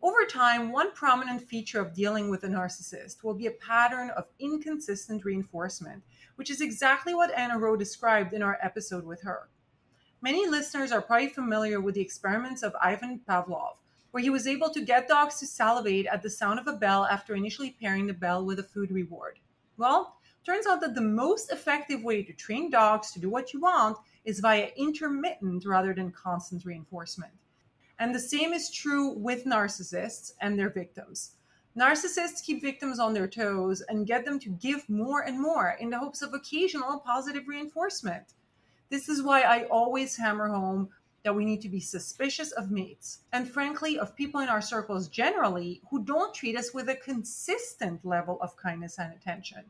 Over 0.02 0.26
time, 0.26 0.72
one 0.72 0.92
prominent 0.92 1.42
feature 1.42 1.82
of 1.82 1.94
dealing 1.94 2.30
with 2.30 2.44
a 2.44 2.48
narcissist 2.48 3.24
will 3.24 3.34
be 3.34 3.48
a 3.48 3.52
pattern 3.52 4.12
of 4.12 4.28
inconsistent 4.40 5.26
reinforcement, 5.26 6.04
which 6.36 6.52
is 6.52 6.62
exactly 6.62 7.16
what 7.16 7.36
Anna 7.36 7.58
Rowe 7.58 7.76
described 7.76 8.34
in 8.34 8.44
our 8.44 8.60
episode 8.62 9.06
with 9.06 9.24
her. 9.24 9.50
Many 10.22 10.48
listeners 10.48 10.92
are 10.92 11.02
probably 11.02 11.30
familiar 11.30 11.82
with 11.82 11.96
the 11.96 12.02
experiments 12.02 12.62
of 12.62 12.76
Ivan 12.82 13.22
Pavlov, 13.28 13.78
where 14.12 14.22
he 14.22 14.30
was 14.30 14.46
able 14.46 14.70
to 14.70 14.86
get 14.86 15.08
dogs 15.08 15.40
to 15.40 15.48
salivate 15.48 16.06
at 16.06 16.22
the 16.22 16.30
sound 16.30 16.60
of 16.60 16.68
a 16.68 16.74
bell 16.74 17.06
after 17.06 17.34
initially 17.36 17.76
pairing 17.82 18.06
the 18.06 18.14
bell 18.14 18.46
with 18.46 18.60
a 18.60 18.64
food 18.64 18.92
reward. 18.92 19.40
Well, 19.78 20.18
turns 20.46 20.68
out 20.68 20.80
that 20.82 20.94
the 20.94 21.02
most 21.02 21.52
effective 21.52 22.04
way 22.04 22.22
to 22.24 22.34
train 22.34 22.70
dogs 22.70 23.12
to 23.12 23.20
do 23.20 23.30
what 23.30 23.52
you 23.52 23.62
want 23.62 23.98
is 24.26 24.42
via 24.42 24.70
intermittent 24.78 25.66
rather 25.66 25.94
than 25.94 26.12
constant 26.12 26.66
reinforcement. 26.66 27.34
And 28.00 28.14
the 28.14 28.20
same 28.20 28.54
is 28.54 28.70
true 28.70 29.10
with 29.10 29.46
narcissists 29.46 30.34
and 30.42 30.58
their 30.58 30.70
victims. 30.70 31.32
Narcissists 31.78 32.44
keep 32.44 32.62
victims 32.62 33.00
on 33.00 33.14
their 33.14 33.28
toes 33.28 33.82
and 33.82 34.08
get 34.08 34.26
them 34.26 34.40
to 34.40 34.50
give 34.50 34.90
more 34.90 35.22
and 35.22 35.40
more 35.40 35.78
in 35.80 35.90
the 35.90 36.00
hopes 36.00 36.22
of 36.22 36.34
occasional 36.34 37.00
positive 37.00 37.48
reinforcement. 37.48 38.34
This 38.90 39.10
is 39.10 39.22
why 39.22 39.42
I 39.42 39.66
always 39.66 40.16
hammer 40.18 40.48
home 40.48 40.90
that 41.24 41.36
we 41.36 41.46
need 41.46 41.62
to 41.62 41.70
be 41.70 41.80
suspicious 41.80 42.52
of 42.52 42.72
mates 42.72 43.20
and, 43.34 43.50
frankly, 43.50 44.00
of 44.00 44.16
people 44.16 44.40
in 44.40 44.50
our 44.50 44.62
circles 44.62 45.08
generally 45.08 45.82
who 45.90 46.04
don't 46.04 46.34
treat 46.34 46.58
us 46.58 46.74
with 46.74 46.88
a 46.90 46.96
consistent 46.96 48.06
level 48.06 48.38
of 48.42 48.56
kindness 48.56 48.98
and 48.98 49.14
attention. 49.14 49.64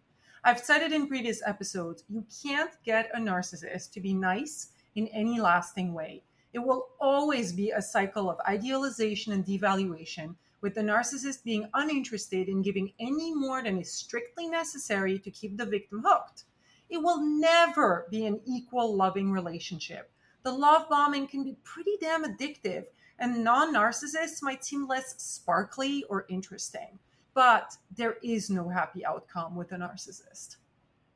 I've 0.43 0.59
said 0.59 0.83
it 0.83 0.93
in 0.93 1.07
previous 1.07 1.41
episodes 1.45 2.03
you 2.09 2.25
can't 2.43 2.71
get 2.85 3.09
a 3.13 3.17
narcissist 3.17 3.91
to 3.93 3.99
be 3.99 4.13
nice 4.13 4.69
in 4.95 5.07
any 5.07 5.41
lasting 5.41 5.93
way. 5.93 6.23
It 6.53 6.59
will 6.59 6.89
always 6.99 7.53
be 7.53 7.71
a 7.71 7.81
cycle 7.81 8.29
of 8.29 8.39
idealization 8.47 9.33
and 9.33 9.45
devaluation, 9.45 10.35
with 10.61 10.75
the 10.75 10.81
narcissist 10.81 11.43
being 11.43 11.69
uninterested 11.73 12.49
in 12.49 12.61
giving 12.61 12.93
any 12.99 13.33
more 13.33 13.61
than 13.61 13.79
is 13.79 13.93
strictly 13.93 14.47
necessary 14.47 15.19
to 15.19 15.31
keep 15.31 15.57
the 15.57 15.65
victim 15.65 16.03
hooked. 16.05 16.45
It 16.89 16.97
will 16.97 17.21
never 17.21 18.07
be 18.09 18.25
an 18.25 18.39
equal 18.45 18.95
loving 18.95 19.31
relationship. 19.31 20.09
The 20.43 20.51
love 20.51 20.87
bombing 20.89 21.27
can 21.27 21.43
be 21.43 21.57
pretty 21.63 21.97
damn 21.99 22.23
addictive, 22.23 22.85
and 23.19 23.43
non 23.43 23.73
narcissists 23.73 24.41
might 24.41 24.63
seem 24.63 24.87
less 24.87 25.15
sparkly 25.21 26.05
or 26.05 26.25
interesting. 26.29 26.99
But 27.33 27.75
there 27.95 28.17
is 28.23 28.49
no 28.49 28.69
happy 28.69 29.05
outcome 29.05 29.55
with 29.55 29.71
a 29.73 29.75
narcissist. 29.75 30.55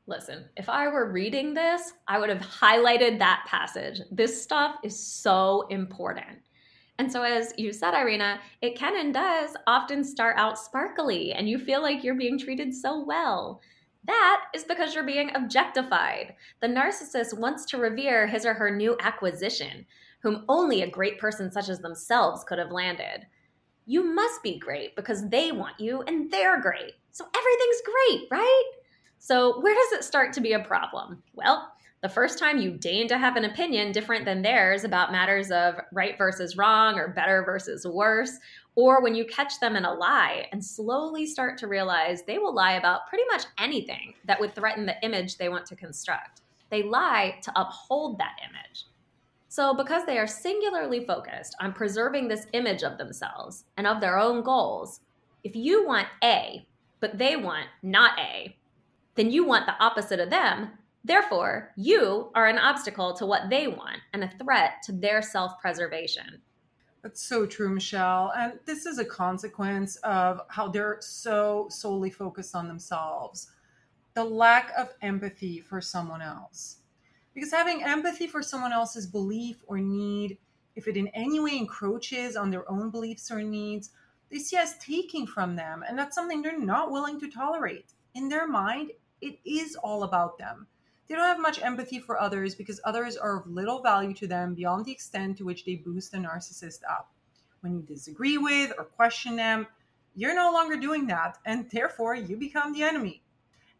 Listen, 0.06 0.46
if 0.56 0.68
I 0.68 0.88
were 0.88 1.12
reading 1.12 1.54
this, 1.54 1.92
I 2.08 2.18
would 2.18 2.28
have 2.28 2.40
highlighted 2.40 3.18
that 3.18 3.44
passage. 3.46 4.00
This 4.10 4.42
stuff 4.42 4.76
is 4.82 4.98
so 4.98 5.66
important. 5.70 6.38
And 6.98 7.10
so, 7.10 7.22
as 7.22 7.54
you 7.56 7.72
said, 7.72 7.94
Irina, 7.94 8.40
it 8.60 8.76
can 8.76 8.96
and 8.96 9.14
does 9.14 9.56
often 9.66 10.04
start 10.04 10.36
out 10.38 10.58
sparkly, 10.58 11.32
and 11.32 11.48
you 11.48 11.58
feel 11.58 11.82
like 11.82 12.02
you're 12.02 12.16
being 12.16 12.38
treated 12.38 12.74
so 12.74 13.04
well. 13.04 13.60
That 14.04 14.44
is 14.54 14.64
because 14.64 14.94
you're 14.94 15.04
being 15.06 15.30
objectified. 15.34 16.34
The 16.60 16.68
narcissist 16.68 17.38
wants 17.38 17.64
to 17.66 17.78
revere 17.78 18.26
his 18.26 18.44
or 18.44 18.54
her 18.54 18.74
new 18.74 18.96
acquisition, 19.00 19.86
whom 20.22 20.44
only 20.48 20.82
a 20.82 20.90
great 20.90 21.18
person 21.18 21.50
such 21.50 21.68
as 21.68 21.78
themselves 21.78 22.44
could 22.44 22.58
have 22.58 22.72
landed. 22.72 23.26
You 23.86 24.02
must 24.02 24.42
be 24.42 24.58
great 24.58 24.96
because 24.96 25.28
they 25.28 25.52
want 25.52 25.78
you 25.78 26.02
and 26.02 26.30
they're 26.30 26.60
great. 26.60 26.94
So 27.12 27.24
everything's 27.36 27.82
great, 27.84 28.28
right? 28.30 28.70
So, 29.24 29.60
where 29.60 29.72
does 29.72 30.00
it 30.00 30.04
start 30.04 30.32
to 30.32 30.40
be 30.40 30.54
a 30.54 30.64
problem? 30.64 31.22
Well, 31.36 31.72
the 32.02 32.08
first 32.08 32.40
time 32.40 32.58
you 32.58 32.72
deign 32.72 33.06
to 33.06 33.16
have 33.16 33.36
an 33.36 33.44
opinion 33.44 33.92
different 33.92 34.24
than 34.24 34.42
theirs 34.42 34.82
about 34.82 35.12
matters 35.12 35.52
of 35.52 35.78
right 35.92 36.18
versus 36.18 36.56
wrong 36.56 36.98
or 36.98 37.06
better 37.06 37.44
versus 37.44 37.86
worse, 37.86 38.32
or 38.74 39.00
when 39.00 39.14
you 39.14 39.24
catch 39.24 39.60
them 39.60 39.76
in 39.76 39.84
a 39.84 39.94
lie 39.94 40.48
and 40.50 40.62
slowly 40.62 41.24
start 41.24 41.56
to 41.58 41.68
realize 41.68 42.24
they 42.24 42.38
will 42.38 42.52
lie 42.52 42.72
about 42.72 43.06
pretty 43.06 43.22
much 43.30 43.44
anything 43.58 44.14
that 44.24 44.40
would 44.40 44.56
threaten 44.56 44.86
the 44.86 45.00
image 45.04 45.36
they 45.36 45.48
want 45.48 45.66
to 45.66 45.76
construct. 45.76 46.40
They 46.70 46.82
lie 46.82 47.38
to 47.42 47.52
uphold 47.54 48.18
that 48.18 48.40
image. 48.42 48.86
So, 49.46 49.72
because 49.72 50.04
they 50.04 50.18
are 50.18 50.26
singularly 50.26 51.04
focused 51.04 51.54
on 51.60 51.74
preserving 51.74 52.26
this 52.26 52.48
image 52.54 52.82
of 52.82 52.98
themselves 52.98 53.66
and 53.76 53.86
of 53.86 54.00
their 54.00 54.18
own 54.18 54.42
goals, 54.42 54.98
if 55.44 55.54
you 55.54 55.86
want 55.86 56.08
A, 56.24 56.66
but 56.98 57.18
they 57.18 57.36
want 57.36 57.68
not 57.84 58.18
A, 58.18 58.56
then 59.14 59.30
you 59.30 59.44
want 59.44 59.66
the 59.66 59.82
opposite 59.82 60.20
of 60.20 60.30
them. 60.30 60.70
Therefore, 61.04 61.72
you 61.76 62.30
are 62.34 62.46
an 62.46 62.58
obstacle 62.58 63.12
to 63.14 63.26
what 63.26 63.50
they 63.50 63.66
want 63.66 64.00
and 64.12 64.22
a 64.24 64.32
threat 64.42 64.82
to 64.84 64.92
their 64.92 65.20
self 65.20 65.60
preservation. 65.60 66.40
That's 67.02 67.22
so 67.22 67.46
true, 67.46 67.68
Michelle. 67.68 68.32
And 68.36 68.60
this 68.64 68.86
is 68.86 68.98
a 68.98 69.04
consequence 69.04 69.96
of 69.96 70.40
how 70.48 70.68
they're 70.68 70.98
so 71.00 71.66
solely 71.68 72.10
focused 72.10 72.54
on 72.54 72.68
themselves 72.68 73.50
the 74.14 74.22
lack 74.24 74.70
of 74.76 74.92
empathy 75.00 75.58
for 75.58 75.80
someone 75.80 76.20
else. 76.20 76.76
Because 77.34 77.50
having 77.50 77.82
empathy 77.82 78.26
for 78.26 78.42
someone 78.42 78.72
else's 78.72 79.06
belief 79.06 79.62
or 79.66 79.78
need, 79.78 80.36
if 80.76 80.86
it 80.86 80.98
in 80.98 81.08
any 81.08 81.40
way 81.40 81.56
encroaches 81.56 82.36
on 82.36 82.50
their 82.50 82.70
own 82.70 82.90
beliefs 82.90 83.30
or 83.30 83.42
needs, 83.42 83.90
they 84.30 84.38
see 84.38 84.56
as 84.56 84.76
taking 84.78 85.26
from 85.26 85.56
them. 85.56 85.82
And 85.88 85.98
that's 85.98 86.14
something 86.14 86.42
they're 86.42 86.58
not 86.58 86.90
willing 86.90 87.18
to 87.20 87.30
tolerate. 87.30 87.92
In 88.14 88.28
their 88.28 88.46
mind, 88.46 88.92
it 89.22 89.38
is 89.44 89.76
all 89.76 90.02
about 90.02 90.36
them. 90.36 90.66
They 91.08 91.14
don't 91.14 91.24
have 91.24 91.40
much 91.40 91.62
empathy 91.62 92.00
for 92.00 92.20
others 92.20 92.54
because 92.54 92.80
others 92.84 93.16
are 93.16 93.38
of 93.38 93.46
little 93.46 93.80
value 93.80 94.14
to 94.14 94.26
them 94.26 94.54
beyond 94.54 94.84
the 94.84 94.92
extent 94.92 95.38
to 95.38 95.44
which 95.44 95.64
they 95.64 95.76
boost 95.76 96.12
the 96.12 96.18
narcissist 96.18 96.80
up. 96.90 97.12
When 97.60 97.74
you 97.74 97.82
disagree 97.82 98.38
with 98.38 98.72
or 98.76 98.84
question 98.84 99.36
them, 99.36 99.66
you're 100.14 100.34
no 100.34 100.52
longer 100.52 100.76
doing 100.76 101.06
that, 101.06 101.38
and 101.46 101.70
therefore 101.70 102.14
you 102.14 102.36
become 102.36 102.72
the 102.72 102.82
enemy. 102.82 103.22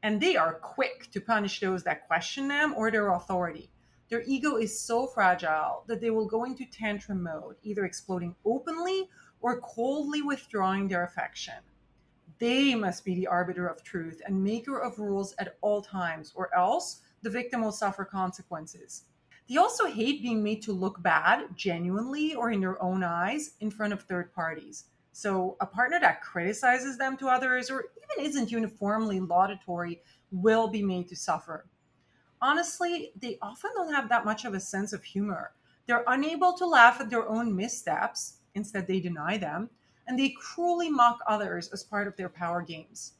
And 0.03 0.21
they 0.21 0.37
are 0.37 0.55
quick 0.55 1.11
to 1.11 1.21
punish 1.21 1.61
those 1.61 1.83
that 1.83 2.07
question 2.07 2.49
them 2.49 2.75
or 2.77 2.91
their 2.91 3.11
authority. 3.11 3.71
Their 4.09 4.23
ego 4.23 4.57
is 4.57 4.79
so 4.79 5.07
fragile 5.07 5.85
that 5.89 6.01
they 6.01 6.11
will 6.11 6.27
go 6.27 6.45
into 6.45 6.67
tantrum 6.67 7.23
mode, 7.23 7.57
either 7.63 7.85
exploding 7.85 8.37
openly 8.45 9.09
or 9.41 9.61
coldly 9.61 10.23
withdrawing 10.23 10.89
their 10.89 11.05
affection. 11.05 11.55
They 12.43 12.75
must 12.75 13.05
be 13.05 13.15
the 13.15 13.29
arbiter 13.29 13.69
of 13.69 13.85
truth 13.85 14.21
and 14.27 14.43
maker 14.43 14.77
of 14.77 14.99
rules 14.99 15.33
at 15.39 15.59
all 15.61 15.81
times, 15.81 16.33
or 16.35 16.53
else 16.53 17.03
the 17.23 17.31
victim 17.31 17.63
will 17.63 17.71
suffer 17.71 18.05
consequences. 18.05 19.05
They 19.49 19.59
also 19.59 19.87
hate 19.87 20.23
being 20.23 20.43
made 20.43 20.61
to 20.63 20.73
look 20.73 21.01
bad, 21.05 21.57
genuinely 21.57 22.35
or 22.35 22.51
in 22.51 22.59
their 22.59 22.83
own 22.83 23.05
eyes, 23.05 23.55
in 23.61 23.71
front 23.71 23.93
of 23.93 24.03
third 24.03 24.35
parties. 24.35 24.87
So, 25.13 25.57
a 25.61 25.67
partner 25.67 26.01
that 26.01 26.21
criticizes 26.21 26.99
them 26.99 27.17
to 27.19 27.29
others 27.29 27.71
or 27.71 27.85
even 27.97 28.27
isn't 28.27 28.51
uniformly 28.51 29.21
laudatory 29.21 30.03
will 30.33 30.67
be 30.67 30.83
made 30.83 31.07
to 31.11 31.17
suffer. 31.17 31.67
Honestly, 32.41 33.13
they 33.15 33.39
often 33.41 33.71
don't 33.77 33.95
have 33.95 34.09
that 34.09 34.25
much 34.25 34.45
of 34.45 34.55
a 34.55 34.59
sense 34.59 34.93
of 34.93 35.05
humor. 35.05 35.53
They're 35.87 36.03
unable 36.09 36.55
to 36.55 36.67
laugh 36.67 37.01
at 37.01 37.09
their 37.09 37.29
own 37.29 37.55
missteps, 37.55 38.39
instead, 38.57 38.89
they 38.89 38.99
deny 38.99 39.37
them 39.39 39.71
and 40.07 40.19
they 40.19 40.31
cruelly 40.31 40.91
mock 40.91 41.21
others 41.27 41.69
as 41.73 41.83
part 41.83 42.07
of 42.07 42.17
their 42.17 42.29
power 42.29 42.63
games. 42.63 43.13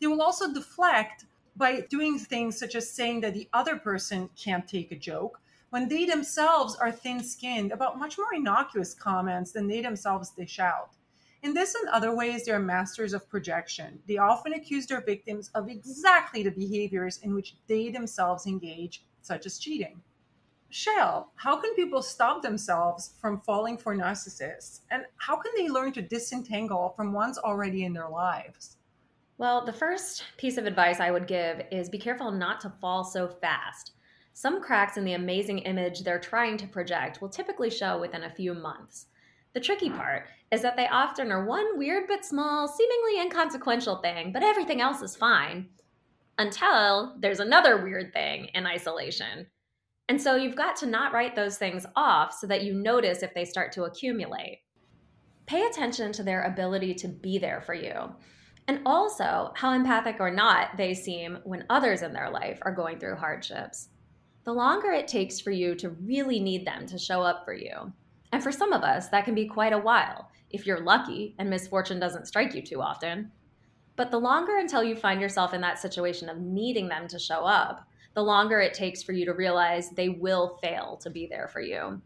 They 0.00 0.06
will 0.06 0.22
also 0.22 0.52
deflect 0.52 1.24
by 1.56 1.80
doing 1.90 2.18
things 2.18 2.58
such 2.58 2.74
as 2.74 2.90
saying 2.90 3.20
that 3.20 3.34
the 3.34 3.48
other 3.52 3.76
person 3.76 4.30
can't 4.36 4.68
take 4.68 4.92
a 4.92 4.96
joke 4.96 5.40
when 5.70 5.88
they 5.88 6.06
themselves 6.06 6.76
are 6.76 6.92
thin 6.92 7.22
skinned 7.22 7.72
about 7.72 7.98
much 7.98 8.16
more 8.16 8.32
innocuous 8.34 8.94
comments 8.94 9.52
than 9.52 9.66
they 9.66 9.82
themselves 9.82 10.30
dish 10.30 10.58
out. 10.58 10.90
In 11.42 11.54
this 11.54 11.74
and 11.74 11.88
other 11.90 12.14
ways, 12.14 12.44
they 12.44 12.52
are 12.52 12.58
masters 12.58 13.12
of 13.12 13.28
projection. 13.28 14.00
They 14.08 14.16
often 14.16 14.54
accuse 14.54 14.86
their 14.86 15.00
victims 15.00 15.50
of 15.54 15.68
exactly 15.68 16.42
the 16.42 16.50
behaviors 16.50 17.18
in 17.18 17.34
which 17.34 17.54
they 17.66 17.90
themselves 17.90 18.46
engage, 18.46 19.04
such 19.22 19.46
as 19.46 19.58
cheating. 19.58 20.00
Michelle, 20.68 21.32
how 21.36 21.56
can 21.56 21.74
people 21.74 22.02
stop 22.02 22.42
themselves 22.42 23.14
from 23.18 23.40
falling 23.40 23.78
for 23.78 23.96
narcissists? 23.96 24.80
And 24.90 25.04
how 25.16 25.36
can 25.36 25.52
they 25.56 25.68
learn 25.68 25.92
to 25.92 26.02
disentangle 26.02 26.92
from 26.94 27.14
ones 27.14 27.38
already 27.38 27.84
in 27.84 27.94
their 27.94 28.08
lives? 28.08 28.76
Well, 29.38 29.64
the 29.64 29.72
first 29.72 30.24
piece 30.36 30.58
of 30.58 30.66
advice 30.66 31.00
I 31.00 31.10
would 31.10 31.26
give 31.26 31.62
is 31.70 31.88
be 31.88 31.98
careful 31.98 32.30
not 32.30 32.60
to 32.60 32.72
fall 32.82 33.02
so 33.02 33.28
fast. 33.28 33.92
Some 34.34 34.60
cracks 34.60 34.98
in 34.98 35.04
the 35.04 35.14
amazing 35.14 35.60
image 35.60 36.00
they're 36.00 36.18
trying 36.18 36.58
to 36.58 36.66
project 36.66 37.22
will 37.22 37.30
typically 37.30 37.70
show 37.70 37.98
within 37.98 38.24
a 38.24 38.30
few 38.30 38.52
months. 38.52 39.06
The 39.54 39.60
tricky 39.60 39.88
part 39.88 40.26
is 40.52 40.60
that 40.60 40.76
they 40.76 40.86
often 40.88 41.32
are 41.32 41.46
one 41.46 41.78
weird 41.78 42.04
but 42.08 42.26
small, 42.26 42.68
seemingly 42.68 43.22
inconsequential 43.22 43.96
thing, 43.96 44.32
but 44.32 44.42
everything 44.42 44.82
else 44.82 45.00
is 45.00 45.16
fine. 45.16 45.70
Until 46.36 47.16
there's 47.18 47.40
another 47.40 47.82
weird 47.82 48.12
thing 48.12 48.46
in 48.54 48.66
isolation. 48.66 49.46
And 50.08 50.20
so 50.20 50.36
you've 50.36 50.56
got 50.56 50.76
to 50.76 50.86
not 50.86 51.12
write 51.12 51.36
those 51.36 51.58
things 51.58 51.84
off 51.94 52.32
so 52.32 52.46
that 52.46 52.64
you 52.64 52.72
notice 52.74 53.22
if 53.22 53.34
they 53.34 53.44
start 53.44 53.72
to 53.72 53.84
accumulate. 53.84 54.62
Pay 55.46 55.66
attention 55.66 56.12
to 56.12 56.22
their 56.22 56.44
ability 56.44 56.94
to 56.94 57.08
be 57.08 57.38
there 57.38 57.60
for 57.60 57.74
you, 57.74 58.14
and 58.66 58.80
also 58.84 59.52
how 59.54 59.72
empathic 59.72 60.16
or 60.20 60.30
not 60.30 60.76
they 60.76 60.94
seem 60.94 61.38
when 61.44 61.64
others 61.70 62.02
in 62.02 62.12
their 62.12 62.30
life 62.30 62.58
are 62.62 62.74
going 62.74 62.98
through 62.98 63.16
hardships. 63.16 63.88
The 64.44 64.52
longer 64.52 64.92
it 64.92 65.08
takes 65.08 65.40
for 65.40 65.50
you 65.50 65.74
to 65.76 65.90
really 65.90 66.40
need 66.40 66.66
them 66.66 66.86
to 66.86 66.98
show 66.98 67.22
up 67.22 67.44
for 67.44 67.54
you, 67.54 67.92
and 68.32 68.42
for 68.42 68.52
some 68.52 68.72
of 68.72 68.82
us, 68.82 69.08
that 69.08 69.24
can 69.24 69.34
be 69.34 69.46
quite 69.46 69.72
a 69.72 69.78
while 69.78 70.30
if 70.50 70.66
you're 70.66 70.80
lucky 70.80 71.34
and 71.38 71.48
misfortune 71.48 72.00
doesn't 72.00 72.26
strike 72.26 72.54
you 72.54 72.62
too 72.62 72.80
often. 72.80 73.30
But 73.96 74.10
the 74.10 74.20
longer 74.20 74.58
until 74.58 74.84
you 74.84 74.96
find 74.96 75.20
yourself 75.20 75.52
in 75.54 75.60
that 75.62 75.78
situation 75.78 76.28
of 76.28 76.38
needing 76.38 76.88
them 76.88 77.08
to 77.08 77.18
show 77.18 77.40
up, 77.40 77.87
the 78.14 78.22
longer 78.22 78.60
it 78.60 78.74
takes 78.74 79.02
for 79.02 79.12
you 79.12 79.24
to 79.24 79.32
realize 79.32 79.90
they 79.90 80.08
will 80.08 80.58
fail 80.62 80.98
to 81.02 81.10
be 81.10 81.26
there 81.26 81.48
for 81.48 81.60
you. 81.60 82.00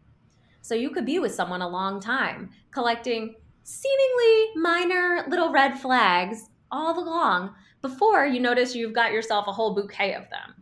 So 0.61 0.75
you 0.75 0.91
could 0.91 1.05
be 1.05 1.19
with 1.19 1.33
someone 1.33 1.61
a 1.61 1.67
long 1.67 1.99
time, 1.99 2.51
collecting 2.71 3.35
seemingly 3.63 4.51
minor 4.55 5.25
little 5.27 5.51
red 5.51 5.79
flags 5.79 6.49
all 6.71 6.97
along 6.99 7.53
before 7.81 8.25
you 8.25 8.39
notice 8.39 8.75
you've 8.75 8.93
got 8.93 9.11
yourself 9.11 9.47
a 9.47 9.51
whole 9.51 9.75
bouquet 9.75 10.13
of 10.13 10.29
them. 10.29 10.55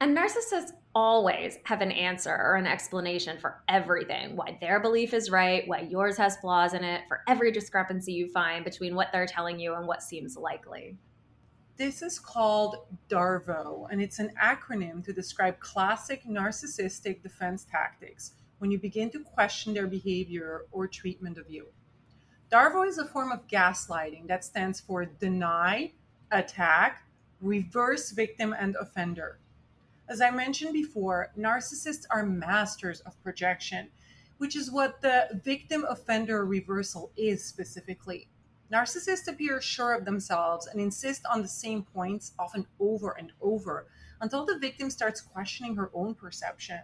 And 0.00 0.16
narcissists 0.16 0.72
always 0.94 1.58
have 1.64 1.80
an 1.80 1.90
answer 1.90 2.30
or 2.34 2.54
an 2.54 2.66
explanation 2.66 3.38
for 3.38 3.62
everything 3.68 4.36
why 4.36 4.56
their 4.60 4.78
belief 4.78 5.12
is 5.12 5.30
right, 5.30 5.66
why 5.66 5.80
yours 5.80 6.16
has 6.16 6.36
flaws 6.36 6.74
in 6.74 6.84
it, 6.84 7.02
for 7.08 7.22
every 7.26 7.50
discrepancy 7.50 8.12
you 8.12 8.28
find 8.28 8.64
between 8.64 8.94
what 8.94 9.08
they're 9.12 9.26
telling 9.26 9.58
you 9.58 9.74
and 9.74 9.86
what 9.86 10.02
seems 10.02 10.36
likely. 10.36 10.96
This 11.76 12.02
is 12.02 12.20
called 12.20 12.86
DARVO, 13.08 13.88
and 13.90 14.00
it's 14.00 14.20
an 14.20 14.30
acronym 14.40 15.04
to 15.04 15.12
describe 15.12 15.58
classic 15.58 16.22
narcissistic 16.24 17.20
defense 17.20 17.66
tactics 17.68 18.34
when 18.58 18.70
you 18.70 18.78
begin 18.78 19.10
to 19.10 19.18
question 19.18 19.74
their 19.74 19.88
behavior 19.88 20.66
or 20.70 20.86
treatment 20.86 21.36
of 21.36 21.50
you. 21.50 21.66
DARVO 22.52 22.86
is 22.86 22.98
a 22.98 23.04
form 23.04 23.32
of 23.32 23.48
gaslighting 23.48 24.28
that 24.28 24.44
stands 24.44 24.78
for 24.78 25.04
deny, 25.04 25.90
attack, 26.30 27.02
reverse 27.40 28.12
victim 28.12 28.54
and 28.56 28.76
offender. 28.76 29.40
As 30.08 30.20
I 30.20 30.30
mentioned 30.30 30.74
before, 30.74 31.32
narcissists 31.36 32.06
are 32.08 32.24
masters 32.24 33.00
of 33.00 33.20
projection, 33.24 33.88
which 34.38 34.54
is 34.54 34.70
what 34.70 35.00
the 35.00 35.40
victim 35.42 35.84
offender 35.88 36.46
reversal 36.46 37.10
is 37.16 37.44
specifically. 37.44 38.28
Narcissists 38.72 39.28
appear 39.28 39.60
sure 39.60 39.94
of 39.94 40.04
themselves 40.04 40.66
and 40.66 40.80
insist 40.80 41.24
on 41.30 41.42
the 41.42 41.48
same 41.48 41.82
points 41.82 42.32
often 42.38 42.66
over 42.80 43.12
and 43.18 43.32
over 43.40 43.86
until 44.20 44.46
the 44.46 44.58
victim 44.58 44.90
starts 44.90 45.20
questioning 45.20 45.76
her 45.76 45.90
own 45.92 46.14
perception. 46.14 46.80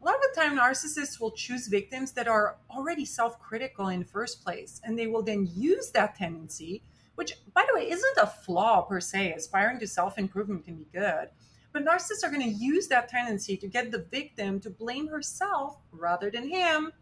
A 0.00 0.04
lot 0.04 0.14
of 0.14 0.20
the 0.22 0.40
time, 0.40 0.56
narcissists 0.56 1.20
will 1.20 1.32
choose 1.32 1.66
victims 1.66 2.12
that 2.12 2.28
are 2.28 2.58
already 2.70 3.04
self 3.04 3.40
critical 3.40 3.88
in 3.88 4.00
the 4.00 4.06
first 4.06 4.44
place, 4.44 4.80
and 4.84 4.96
they 4.96 5.08
will 5.08 5.22
then 5.22 5.48
use 5.52 5.90
that 5.90 6.14
tendency, 6.14 6.82
which, 7.16 7.32
by 7.52 7.66
the 7.66 7.78
way, 7.78 7.90
isn't 7.90 8.18
a 8.18 8.26
flaw 8.26 8.82
per 8.82 9.00
se. 9.00 9.32
Aspiring 9.32 9.80
to 9.80 9.86
self 9.86 10.18
improvement 10.18 10.64
can 10.64 10.76
be 10.76 10.86
good. 10.92 11.30
But 11.72 11.84
narcissists 11.84 12.24
are 12.24 12.30
going 12.30 12.42
to 12.42 12.56
use 12.56 12.86
that 12.88 13.08
tendency 13.08 13.56
to 13.56 13.66
get 13.66 13.90
the 13.90 14.06
victim 14.10 14.60
to 14.60 14.70
blame 14.70 15.08
herself 15.08 15.78
rather 15.90 16.30
than 16.30 16.48
him. 16.48 16.92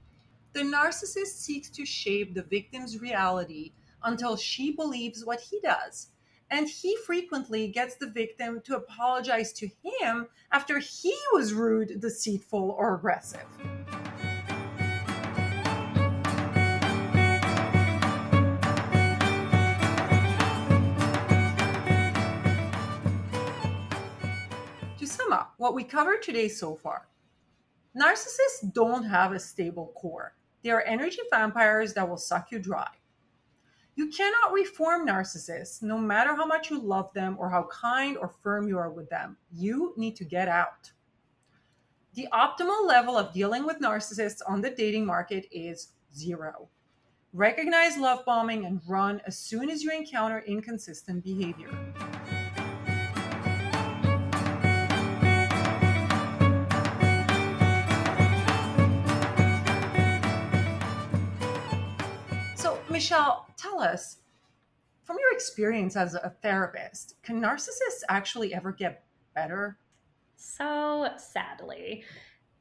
The 0.55 0.63
narcissist 0.63 1.43
seeks 1.43 1.69
to 1.71 1.85
shape 1.85 2.33
the 2.33 2.45
victim's 2.45 3.01
reality 3.01 3.73
until 4.03 4.37
she 4.37 4.71
believes 4.71 5.25
what 5.25 5.41
he 5.41 5.61
does 5.61 6.09
and 6.51 6.69
he 6.69 6.97
frequently 7.05 7.69
gets 7.69 7.97
the 7.97 8.07
victim 8.09 8.61
to 8.61 8.77
apologize 8.77 9.53
to 9.55 9.69
him 9.83 10.29
after 10.53 10.79
he 10.79 11.15
was 11.33 11.53
rude, 11.53 12.01
deceitful, 12.01 12.71
or 12.79 12.95
aggressive. 12.95 13.45
To 24.99 25.07
sum 25.07 25.33
up 25.33 25.55
what 25.57 25.75
we 25.75 25.83
covered 25.83 26.23
today 26.23 26.49
so 26.49 26.77
far, 26.77 27.09
narcissists 27.97 28.73
don't 28.73 29.05
have 29.05 29.33
a 29.33 29.41
stable 29.41 29.93
core. 29.97 30.35
They 30.65 30.71
are 30.71 30.81
energy 30.81 31.19
vampires 31.31 31.93
that 31.93 32.09
will 32.09 32.17
suck 32.17 32.51
you 32.51 32.59
dry. 32.59 32.89
You 33.97 34.09
cannot 34.09 34.53
reform 34.53 35.07
narcissists, 35.07 35.83
no 35.83 35.99
matter 35.99 36.35
how 36.35 36.47
much 36.47 36.71
you 36.71 36.81
love 36.81 37.13
them 37.13 37.37
or 37.39 37.51
how 37.51 37.69
kind 37.71 38.17
or 38.17 38.29
firm 38.43 38.67
you 38.67 38.79
are 38.79 38.91
with 38.91 39.11
them. 39.11 39.37
You 39.53 39.93
need 39.99 40.17
to 40.17 40.25
get 40.25 40.49
out. 40.49 40.91
The 42.15 42.29
optimal 42.33 42.87
level 42.87 43.19
of 43.19 43.35
dealing 43.35 43.67
with 43.67 43.81
narcissists 43.81 44.41
on 44.49 44.63
the 44.63 44.71
dating 44.71 45.05
market 45.05 45.47
is 45.53 45.93
zero. 46.17 46.69
Recognize 47.35 47.99
love 47.99 48.25
bombing 48.25 48.65
and 48.65 48.81
run 48.89 49.21
as 49.27 49.37
soon 49.39 49.69
as 49.69 49.83
you 49.83 49.91
encounter 49.91 50.43
inconsistent 50.47 51.23
behavior. 51.23 51.69
Michelle, 62.95 63.49
tell 63.57 63.81
us 63.81 64.19
from 65.03 65.17
your 65.19 65.33
experience 65.33 65.97
as 65.97 66.15
a 66.15 66.33
therapist, 66.43 67.17
can 67.25 67.43
narcissists 67.43 68.05
actually 68.09 68.55
ever 68.55 68.71
get 68.71 69.03
better? 69.35 69.77
So 70.37 71.09
sadly, 71.17 72.05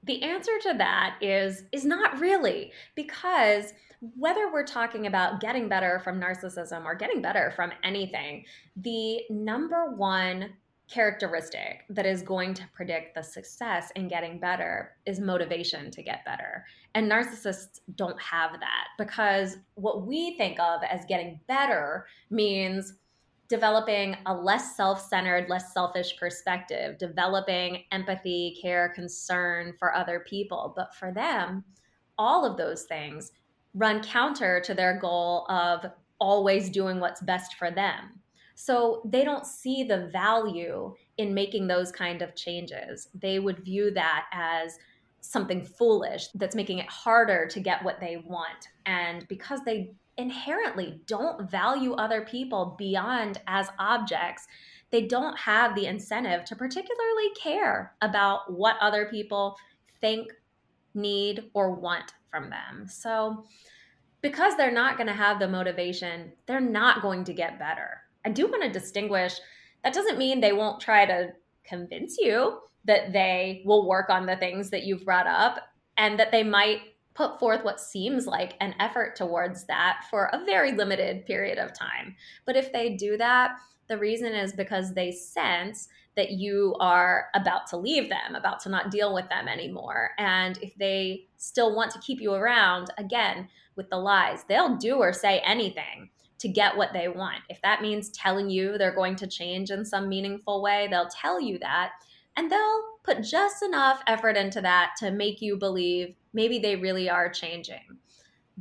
the 0.01 0.23
answer 0.23 0.53
to 0.63 0.73
that 0.79 1.17
is 1.21 1.65
is 1.71 1.85
not 1.85 2.19
really 2.19 2.71
because 2.95 3.73
whether 4.15 4.51
we're 4.51 4.65
talking 4.65 5.05
about 5.05 5.39
getting 5.39 5.69
better 5.69 5.99
from 6.03 6.19
narcissism 6.19 6.83
or 6.83 6.95
getting 6.95 7.21
better 7.21 7.53
from 7.55 7.71
anything, 7.83 8.43
the 8.75 9.21
number 9.29 9.91
one 9.91 10.49
characteristic 10.89 11.85
that 11.89 12.05
is 12.05 12.21
going 12.21 12.53
to 12.53 12.63
predict 12.73 13.15
the 13.15 13.23
success 13.23 13.91
in 13.95 14.07
getting 14.07 14.39
better 14.39 14.91
is 15.05 15.19
motivation 15.19 15.89
to 15.91 16.03
get 16.03 16.25
better. 16.25 16.65
And 16.93 17.11
narcissists 17.11 17.79
don't 17.95 18.19
have 18.21 18.51
that 18.59 18.87
because 18.97 19.57
what 19.75 20.05
we 20.05 20.37
think 20.37 20.59
of 20.59 20.81
as 20.83 21.05
getting 21.05 21.39
better 21.47 22.05
means 22.29 22.93
developing 23.47 24.15
a 24.25 24.33
less 24.33 24.75
self 24.75 25.07
centered, 25.07 25.49
less 25.49 25.73
selfish 25.73 26.17
perspective, 26.17 26.97
developing 26.97 27.83
empathy, 27.91 28.57
care, 28.61 28.89
concern 28.89 29.73
for 29.79 29.95
other 29.95 30.25
people. 30.27 30.73
But 30.75 30.95
for 30.95 31.11
them, 31.11 31.63
all 32.17 32.45
of 32.45 32.57
those 32.57 32.83
things 32.83 33.31
run 33.73 34.01
counter 34.03 34.61
to 34.61 34.73
their 34.73 34.99
goal 34.99 35.45
of 35.49 35.85
always 36.19 36.69
doing 36.69 36.99
what's 36.99 37.21
best 37.21 37.55
for 37.55 37.71
them. 37.71 38.19
So 38.55 39.01
they 39.05 39.23
don't 39.23 39.45
see 39.45 39.83
the 39.83 40.09
value 40.11 40.93
in 41.17 41.33
making 41.33 41.67
those 41.67 41.91
kind 41.91 42.21
of 42.21 42.35
changes. 42.35 43.09
They 43.13 43.39
would 43.39 43.59
view 43.59 43.91
that 43.91 44.25
as 44.31 44.77
something 45.21 45.63
foolish 45.63 46.27
that's 46.35 46.55
making 46.55 46.79
it 46.79 46.89
harder 46.89 47.47
to 47.47 47.59
get 47.59 47.83
what 47.83 47.99
they 47.99 48.17
want. 48.17 48.67
And 48.85 49.27
because 49.27 49.61
they 49.65 49.93
inherently 50.17 51.01
don't 51.07 51.49
value 51.49 51.93
other 51.93 52.21
people 52.21 52.75
beyond 52.77 53.41
as 53.47 53.69
objects, 53.79 54.47
they 54.91 55.07
don't 55.07 55.37
have 55.39 55.73
the 55.73 55.87
incentive 55.87 56.45
to 56.45 56.55
particularly 56.55 57.31
care 57.35 57.95
about 58.01 58.53
what 58.53 58.75
other 58.79 59.07
people 59.09 59.57
think, 60.01 60.31
need, 60.93 61.49
or 61.55 61.71
want 61.71 62.13
from 62.29 62.51
them. 62.51 62.87
So, 62.87 63.45
because 64.21 64.55
they're 64.55 64.71
not 64.71 64.97
going 64.97 65.07
to 65.07 65.13
have 65.13 65.39
the 65.39 65.47
motivation, 65.47 66.31
they're 66.45 66.61
not 66.61 67.01
going 67.01 67.23
to 67.25 67.33
get 67.33 67.59
better. 67.59 68.02
I 68.25 68.29
do 68.29 68.47
want 68.47 68.63
to 68.63 68.69
distinguish 68.69 69.39
that 69.83 69.93
doesn't 69.93 70.17
mean 70.17 70.39
they 70.39 70.53
won't 70.53 70.79
try 70.79 71.05
to 71.05 71.33
convince 71.63 72.17
you 72.17 72.59
that 72.85 73.13
they 73.13 73.63
will 73.65 73.87
work 73.87 74.09
on 74.09 74.25
the 74.25 74.35
things 74.35 74.69
that 74.69 74.83
you've 74.83 75.05
brought 75.05 75.27
up 75.27 75.59
and 75.97 76.19
that 76.19 76.31
they 76.31 76.43
might 76.43 76.79
put 77.13 77.39
forth 77.39 77.63
what 77.63 77.79
seems 77.79 78.25
like 78.25 78.55
an 78.59 78.73
effort 78.79 79.15
towards 79.15 79.65
that 79.65 80.03
for 80.09 80.29
a 80.33 80.43
very 80.45 80.71
limited 80.71 81.25
period 81.25 81.57
of 81.57 81.77
time. 81.77 82.15
But 82.45 82.55
if 82.55 82.73
they 82.73 82.95
do 82.95 83.17
that, 83.17 83.57
the 83.87 83.97
reason 83.97 84.33
is 84.33 84.53
because 84.53 84.93
they 84.93 85.11
sense 85.11 85.89
that 86.15 86.31
you 86.31 86.75
are 86.79 87.27
about 87.35 87.67
to 87.67 87.77
leave 87.77 88.09
them, 88.09 88.35
about 88.35 88.59
to 88.61 88.69
not 88.69 88.91
deal 88.91 89.13
with 89.13 89.27
them 89.29 89.47
anymore. 89.47 90.11
And 90.17 90.57
if 90.61 90.75
they 90.75 91.27
still 91.37 91.75
want 91.75 91.91
to 91.91 91.99
keep 91.99 92.21
you 92.21 92.33
around, 92.33 92.87
again, 92.97 93.49
with 93.75 93.89
the 93.89 93.97
lies, 93.97 94.43
they'll 94.47 94.77
do 94.77 94.95
or 94.95 95.13
say 95.13 95.39
anything 95.39 96.09
to 96.43 96.49
get 96.49 96.75
what 96.75 96.91
they 96.91 97.07
want. 97.07 97.39
If 97.47 97.61
that 97.61 97.81
means 97.81 98.09
telling 98.09 98.49
you 98.49 98.77
they're 98.77 98.93
going 98.93 99.15
to 99.15 99.27
change 99.27 99.71
in 99.71 99.85
some 99.85 100.09
meaningful 100.09 100.61
way, 100.61 100.89
they'll 100.91 101.07
tell 101.07 101.39
you 101.39 101.57
that. 101.59 101.91
And 102.35 102.51
they'll 102.51 102.83
put 103.05 103.23
just 103.23 103.63
enough 103.63 104.01
effort 104.07 104.35
into 104.35 104.59
that 104.59 104.91
to 104.99 105.09
make 105.09 105.41
you 105.41 105.55
believe 105.55 106.15
maybe 106.33 106.59
they 106.59 106.75
really 106.75 107.09
are 107.09 107.29
changing. 107.29 107.97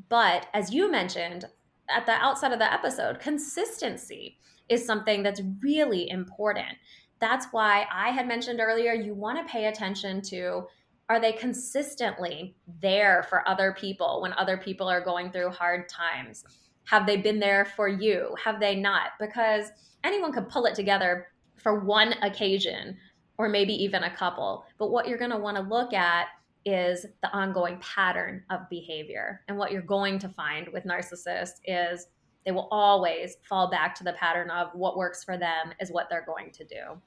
But 0.08 0.46
as 0.54 0.72
you 0.72 0.92
mentioned 0.92 1.46
at 1.90 2.06
the 2.06 2.12
outside 2.12 2.52
of 2.52 2.60
the 2.60 2.72
episode, 2.72 3.18
consistency 3.18 4.38
is 4.68 4.86
something 4.86 5.24
that's 5.24 5.42
really 5.60 6.08
important. 6.08 6.78
That's 7.18 7.46
why 7.50 7.86
I 7.92 8.10
had 8.10 8.28
mentioned 8.28 8.60
earlier 8.60 8.92
you 8.92 9.12
want 9.12 9.44
to 9.44 9.52
pay 9.52 9.64
attention 9.66 10.22
to 10.22 10.68
are 11.08 11.20
they 11.20 11.32
consistently 11.32 12.54
there 12.80 13.24
for 13.28 13.46
other 13.48 13.74
people 13.76 14.20
when 14.22 14.34
other 14.34 14.56
people 14.56 14.88
are 14.88 15.00
going 15.00 15.32
through 15.32 15.50
hard 15.50 15.88
times? 15.88 16.44
Have 16.86 17.06
they 17.06 17.16
been 17.16 17.40
there 17.40 17.64
for 17.64 17.88
you? 17.88 18.34
Have 18.44 18.60
they 18.60 18.74
not? 18.74 19.10
Because 19.20 19.70
anyone 20.04 20.32
could 20.32 20.48
pull 20.48 20.66
it 20.66 20.74
together 20.74 21.28
for 21.56 21.80
one 21.80 22.14
occasion 22.22 22.96
or 23.38 23.48
maybe 23.48 23.72
even 23.72 24.04
a 24.04 24.16
couple. 24.16 24.64
But 24.78 24.90
what 24.90 25.08
you're 25.08 25.18
going 25.18 25.30
to 25.30 25.38
want 25.38 25.56
to 25.56 25.62
look 25.62 25.92
at 25.92 26.26
is 26.64 27.06
the 27.22 27.30
ongoing 27.32 27.78
pattern 27.80 28.44
of 28.50 28.68
behavior. 28.70 29.40
And 29.48 29.56
what 29.56 29.72
you're 29.72 29.82
going 29.82 30.18
to 30.20 30.28
find 30.28 30.68
with 30.68 30.84
narcissists 30.84 31.60
is 31.64 32.06
they 32.44 32.52
will 32.52 32.68
always 32.70 33.36
fall 33.48 33.70
back 33.70 33.94
to 33.96 34.04
the 34.04 34.12
pattern 34.14 34.50
of 34.50 34.68
what 34.74 34.96
works 34.96 35.24
for 35.24 35.36
them 35.36 35.72
is 35.80 35.90
what 35.90 36.08
they're 36.10 36.24
going 36.24 36.50
to 36.52 36.64
do. 36.64 37.00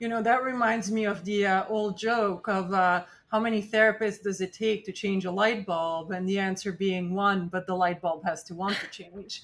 You 0.00 0.08
know, 0.08 0.22
that 0.22 0.42
reminds 0.42 0.90
me 0.90 1.04
of 1.04 1.26
the 1.26 1.44
uh, 1.44 1.64
old 1.68 1.98
joke 1.98 2.48
of 2.48 2.72
uh, 2.72 3.04
how 3.30 3.38
many 3.38 3.62
therapists 3.62 4.22
does 4.22 4.40
it 4.40 4.54
take 4.54 4.86
to 4.86 4.92
change 4.92 5.26
a 5.26 5.30
light 5.30 5.66
bulb? 5.66 6.10
And 6.10 6.26
the 6.26 6.38
answer 6.38 6.72
being 6.72 7.14
one, 7.14 7.48
but 7.48 7.66
the 7.66 7.74
light 7.74 8.00
bulb 8.00 8.24
has 8.24 8.42
to 8.44 8.54
want 8.54 8.78
to 8.78 8.86
change. 8.86 9.42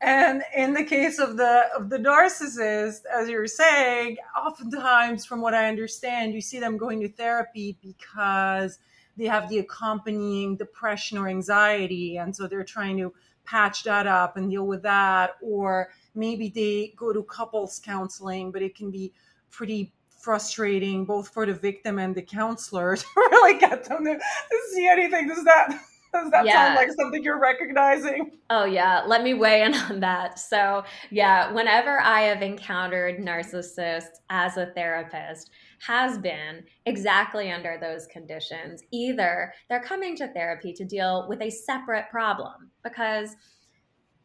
And 0.00 0.42
in 0.56 0.72
the 0.74 0.82
case 0.82 1.20
of 1.20 1.36
the 1.36 1.66
of 1.76 1.90
the 1.90 1.98
narcissist, 1.98 3.02
as 3.06 3.28
you 3.28 3.36
were 3.36 3.46
saying, 3.46 4.16
oftentimes, 4.36 5.24
from 5.24 5.40
what 5.40 5.54
I 5.54 5.68
understand, 5.68 6.34
you 6.34 6.40
see 6.40 6.58
them 6.58 6.76
going 6.76 7.00
to 7.02 7.08
therapy 7.08 7.78
because 7.80 8.80
they 9.16 9.26
have 9.26 9.48
the 9.48 9.60
accompanying 9.60 10.56
depression 10.56 11.18
or 11.18 11.28
anxiety, 11.28 12.16
and 12.16 12.34
so 12.34 12.48
they're 12.48 12.64
trying 12.64 12.96
to 12.96 13.14
patch 13.44 13.84
that 13.84 14.08
up 14.08 14.36
and 14.36 14.50
deal 14.50 14.66
with 14.66 14.82
that. 14.82 15.36
Or 15.40 15.90
maybe 16.16 16.48
they 16.48 16.94
go 16.96 17.12
to 17.12 17.22
couples 17.22 17.80
counseling, 17.82 18.50
but 18.50 18.60
it 18.60 18.74
can 18.74 18.90
be 18.90 19.12
pretty 19.54 19.92
frustrating 20.20 21.04
both 21.04 21.28
for 21.28 21.44
the 21.46 21.52
victim 21.52 21.98
and 21.98 22.14
the 22.14 22.22
counselor 22.22 22.96
to 22.96 23.04
really 23.16 23.58
get 23.58 23.84
them 23.84 24.04
to, 24.04 24.14
to 24.14 24.58
see 24.72 24.88
anything. 24.88 25.28
Does 25.28 25.44
that 25.44 25.80
does 26.14 26.30
that 26.30 26.46
yeah. 26.46 26.52
sound 26.52 26.76
like 26.76 26.90
something 26.96 27.24
you're 27.24 27.40
recognizing? 27.40 28.38
Oh 28.48 28.64
yeah, 28.64 29.02
let 29.04 29.24
me 29.24 29.34
weigh 29.34 29.62
in 29.62 29.74
on 29.90 30.00
that. 30.00 30.38
So 30.38 30.84
yeah, 31.10 31.52
whenever 31.52 32.00
I 32.00 32.22
have 32.22 32.40
encountered 32.40 33.18
narcissists 33.18 34.20
as 34.30 34.56
a 34.56 34.66
therapist, 34.74 35.50
has 35.80 36.16
been 36.18 36.62
exactly 36.86 37.50
under 37.50 37.76
those 37.80 38.06
conditions. 38.06 38.82
Either 38.92 39.52
they're 39.68 39.82
coming 39.82 40.16
to 40.16 40.28
therapy 40.28 40.72
to 40.72 40.84
deal 40.84 41.26
with 41.28 41.42
a 41.42 41.50
separate 41.50 42.08
problem 42.10 42.70
because 42.82 43.36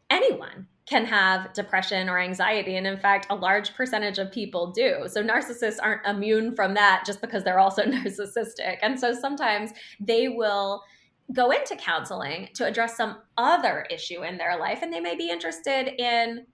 anyone 0.10 0.68
can 0.90 1.06
have 1.06 1.54
depression 1.54 2.10
or 2.10 2.18
anxiety. 2.18 2.76
And 2.76 2.88
in 2.88 2.98
fact, 2.98 3.28
a 3.30 3.36
large 3.36 3.76
percentage 3.76 4.18
of 4.18 4.32
people 4.32 4.72
do. 4.72 5.06
So 5.08 5.24
narcissists 5.24 5.78
aren't 5.82 6.06
immune 6.06 6.56
from 6.56 6.74
that 6.74 7.04
just 7.06 7.22
because 7.22 7.44
they're 7.44 7.60
also 7.60 7.84
narcissistic. 7.86 8.78
And 8.82 9.00
so 9.00 9.14
sometimes 9.14 9.72
they 10.00 10.30
will 10.30 10.82
go 11.32 11.52
into 11.52 11.76
counseling 11.76 12.50
to 12.56 12.66
address 12.66 12.98
some 12.98 13.20
other 13.38 13.86
issue 13.92 14.24
in 14.24 14.38
their 14.38 14.58
life 14.58 14.80
and 14.82 14.92
they 14.92 15.00
may 15.00 15.16
be 15.16 15.30
interested 15.30 15.94
in 16.02 16.48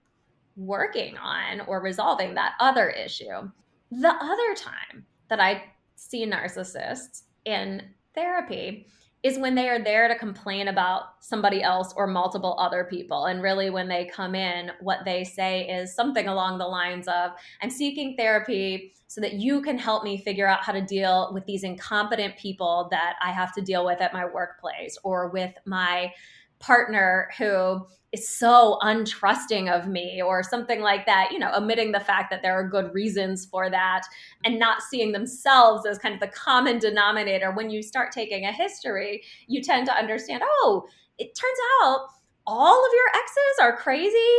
working 0.54 1.16
on 1.16 1.62
or 1.62 1.80
resolving 1.80 2.34
that 2.34 2.52
other 2.60 2.90
issue. 2.90 3.50
The 3.90 4.12
other 4.12 4.54
time 4.54 5.06
that 5.28 5.40
I 5.40 5.64
see 5.94 6.26
narcissists 6.26 7.22
in 7.46 7.82
therapy 8.14 8.86
is 9.22 9.38
when 9.38 9.54
they 9.54 9.68
are 9.68 9.82
there 9.82 10.08
to 10.08 10.16
complain 10.16 10.68
about 10.68 11.14
somebody 11.20 11.62
else 11.62 11.92
or 11.96 12.06
multiple 12.06 12.56
other 12.58 12.84
people. 12.84 13.26
And 13.26 13.42
really, 13.42 13.70
when 13.70 13.88
they 13.88 14.04
come 14.04 14.34
in, 14.34 14.70
what 14.80 15.04
they 15.04 15.24
say 15.24 15.68
is 15.68 15.94
something 15.94 16.28
along 16.28 16.58
the 16.58 16.66
lines 16.66 17.08
of 17.08 17.32
I'm 17.60 17.70
seeking 17.70 18.16
therapy 18.16 18.94
so 19.08 19.20
that 19.20 19.34
you 19.34 19.62
can 19.62 19.78
help 19.78 20.04
me 20.04 20.18
figure 20.18 20.46
out 20.46 20.62
how 20.62 20.72
to 20.72 20.80
deal 20.80 21.30
with 21.32 21.46
these 21.46 21.64
incompetent 21.64 22.36
people 22.36 22.88
that 22.90 23.16
I 23.22 23.32
have 23.32 23.52
to 23.54 23.60
deal 23.60 23.84
with 23.84 24.00
at 24.00 24.12
my 24.12 24.24
workplace 24.24 24.98
or 25.02 25.28
with 25.28 25.52
my 25.64 26.12
partner 26.58 27.30
who 27.38 27.86
is 28.16 28.28
so 28.28 28.78
untrusting 28.82 29.70
of 29.70 29.88
me 29.88 30.22
or 30.22 30.42
something 30.42 30.80
like 30.80 31.06
that, 31.06 31.30
you 31.32 31.38
know, 31.38 31.52
omitting 31.54 31.92
the 31.92 32.00
fact 32.00 32.30
that 32.30 32.42
there 32.42 32.54
are 32.54 32.68
good 32.68 32.92
reasons 32.94 33.44
for 33.44 33.70
that 33.70 34.02
and 34.44 34.58
not 34.58 34.82
seeing 34.82 35.12
themselves 35.12 35.86
as 35.86 35.98
kind 35.98 36.14
of 36.14 36.20
the 36.20 36.28
common 36.28 36.78
denominator. 36.78 37.52
When 37.52 37.70
you 37.70 37.82
start 37.82 38.12
taking 38.12 38.46
a 38.46 38.52
history, 38.52 39.22
you 39.46 39.62
tend 39.62 39.86
to 39.86 39.96
understand, 39.96 40.42
oh, 40.44 40.86
it 41.18 41.34
turns 41.34 41.58
out 41.82 42.08
all 42.46 42.84
of 42.84 42.90
your 42.92 43.20
exes 43.20 43.58
are 43.60 43.76
crazy 43.76 44.38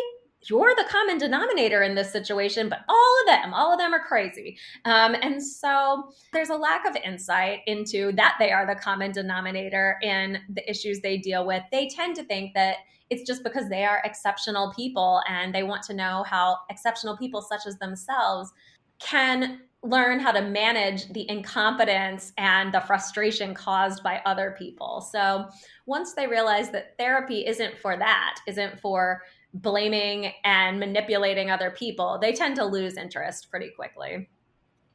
you're 0.49 0.75
the 0.75 0.85
common 0.89 1.17
denominator 1.17 1.83
in 1.83 1.95
this 1.95 2.11
situation, 2.11 2.69
but 2.69 2.79
all 2.87 3.21
of 3.21 3.27
them, 3.27 3.53
all 3.53 3.73
of 3.73 3.79
them 3.79 3.93
are 3.93 4.03
crazy. 4.03 4.57
Um, 4.85 5.15
and 5.21 5.43
so 5.43 6.11
there's 6.31 6.49
a 6.49 6.55
lack 6.55 6.87
of 6.87 6.95
insight 6.97 7.59
into 7.67 8.11
that 8.13 8.35
they 8.39 8.51
are 8.51 8.65
the 8.65 8.79
common 8.79 9.11
denominator 9.11 9.97
in 10.01 10.39
the 10.49 10.69
issues 10.69 11.01
they 11.01 11.17
deal 11.17 11.45
with. 11.45 11.63
They 11.71 11.89
tend 11.89 12.15
to 12.17 12.23
think 12.23 12.53
that 12.53 12.77
it's 13.09 13.23
just 13.23 13.43
because 13.43 13.69
they 13.69 13.85
are 13.85 14.01
exceptional 14.03 14.73
people 14.75 15.21
and 15.27 15.53
they 15.53 15.63
want 15.63 15.83
to 15.83 15.93
know 15.93 16.23
how 16.27 16.57
exceptional 16.69 17.17
people, 17.17 17.41
such 17.41 17.65
as 17.65 17.77
themselves, 17.77 18.51
can 18.99 19.61
learn 19.83 20.19
how 20.19 20.31
to 20.31 20.41
manage 20.41 21.07
the 21.13 21.29
incompetence 21.29 22.33
and 22.37 22.73
the 22.73 22.81
frustration 22.81 23.53
caused 23.53 24.03
by 24.03 24.21
other 24.25 24.55
people. 24.57 25.01
So 25.01 25.47
once 25.85 26.13
they 26.13 26.27
realize 26.27 26.71
that 26.71 26.97
therapy 26.97 27.45
isn't 27.45 27.77
for 27.77 27.95
that, 27.95 28.39
isn't 28.47 28.79
for 28.79 29.21
blaming 29.53 30.33
and 30.43 30.79
manipulating 30.79 31.51
other 31.51 31.71
people, 31.71 32.17
they 32.19 32.33
tend 32.33 32.55
to 32.55 32.65
lose 32.65 32.97
interest 32.97 33.49
pretty 33.49 33.69
quickly. 33.69 34.29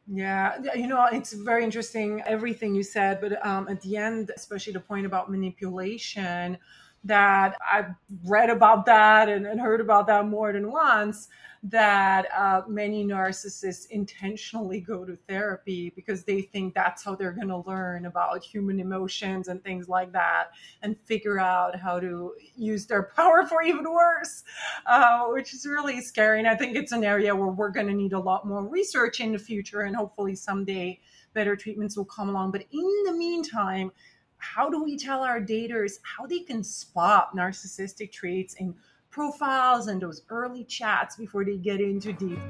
Yeah, 0.08 0.58
you 0.74 0.88
know, 0.88 1.06
it's 1.12 1.32
very 1.32 1.62
interesting 1.62 2.22
everything 2.26 2.74
you 2.74 2.82
said, 2.82 3.20
but 3.20 3.44
um, 3.46 3.68
at 3.68 3.80
the 3.82 3.96
end, 3.96 4.32
especially 4.36 4.72
the 4.72 4.80
point 4.80 5.06
about 5.06 5.30
manipulation, 5.30 6.58
that 7.04 7.56
I've 7.70 7.94
read 8.24 8.50
about 8.50 8.86
that 8.86 9.28
and, 9.28 9.46
and 9.46 9.60
heard 9.60 9.80
about 9.80 10.06
that 10.06 10.26
more 10.26 10.52
than 10.52 10.70
once 10.70 11.28
that 11.64 12.26
uh, 12.36 12.62
many 12.66 13.04
narcissists 13.04 13.86
intentionally 13.90 14.80
go 14.80 15.04
to 15.04 15.16
therapy 15.28 15.92
because 15.94 16.24
they 16.24 16.42
think 16.42 16.74
that's 16.74 17.04
how 17.04 17.14
they're 17.14 17.32
going 17.32 17.48
to 17.48 17.62
learn 17.68 18.06
about 18.06 18.42
human 18.42 18.80
emotions 18.80 19.46
and 19.46 19.62
things 19.62 19.88
like 19.88 20.10
that 20.10 20.50
and 20.82 20.96
figure 21.04 21.38
out 21.38 21.78
how 21.78 22.00
to 22.00 22.32
use 22.56 22.86
their 22.86 23.04
power 23.16 23.46
for 23.46 23.62
even 23.62 23.84
worse, 23.84 24.42
uh, 24.86 25.26
which 25.26 25.54
is 25.54 25.64
really 25.64 26.00
scary. 26.00 26.40
And 26.40 26.48
I 26.48 26.56
think 26.56 26.76
it's 26.76 26.92
an 26.92 27.04
area 27.04 27.34
where 27.34 27.48
we're 27.48 27.70
going 27.70 27.86
to 27.86 27.94
need 27.94 28.12
a 28.12 28.20
lot 28.20 28.44
more 28.44 28.66
research 28.66 29.20
in 29.20 29.30
the 29.30 29.38
future 29.38 29.82
and 29.82 29.94
hopefully 29.94 30.34
someday 30.34 30.98
better 31.32 31.54
treatments 31.54 31.96
will 31.96 32.04
come 32.04 32.28
along. 32.28 32.50
But 32.50 32.64
in 32.72 33.02
the 33.06 33.12
meantime, 33.12 33.92
how 34.42 34.68
do 34.68 34.82
we 34.82 34.98
tell 34.98 35.22
our 35.22 35.40
daters 35.40 35.98
how 36.02 36.26
they 36.26 36.40
can 36.40 36.64
spot 36.64 37.34
narcissistic 37.34 38.10
traits 38.10 38.54
in 38.54 38.74
profiles 39.08 39.86
and 39.86 40.02
those 40.02 40.22
early 40.30 40.64
chats 40.64 41.16
before 41.16 41.44
they 41.44 41.56
get 41.56 41.80
into 41.80 42.12
deep. 42.12 42.40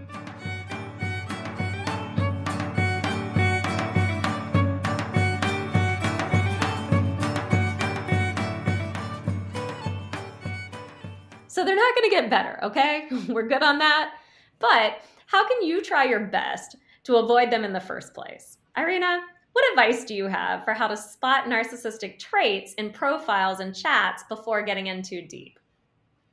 So 11.46 11.62
they're 11.62 11.76
not 11.76 11.94
going 11.94 12.08
to 12.08 12.16
get 12.16 12.30
better, 12.30 12.58
okay? 12.62 13.08
We're 13.28 13.46
good 13.46 13.62
on 13.62 13.78
that. 13.78 14.14
But 14.58 15.02
how 15.26 15.46
can 15.46 15.62
you 15.62 15.82
try 15.82 16.04
your 16.04 16.20
best 16.20 16.76
to 17.04 17.16
avoid 17.16 17.50
them 17.50 17.64
in 17.64 17.74
the 17.74 17.80
first 17.80 18.14
place? 18.14 18.56
Irina, 18.78 19.20
what 19.52 19.70
advice 19.70 20.04
do 20.04 20.14
you 20.14 20.26
have 20.26 20.64
for 20.64 20.72
how 20.72 20.88
to 20.88 20.96
spot 20.96 21.44
narcissistic 21.44 22.18
traits 22.18 22.74
in 22.74 22.90
profiles 22.90 23.60
and 23.60 23.74
chats 23.74 24.24
before 24.28 24.62
getting 24.62 24.86
in 24.86 25.02
too 25.02 25.22
deep? 25.22 25.58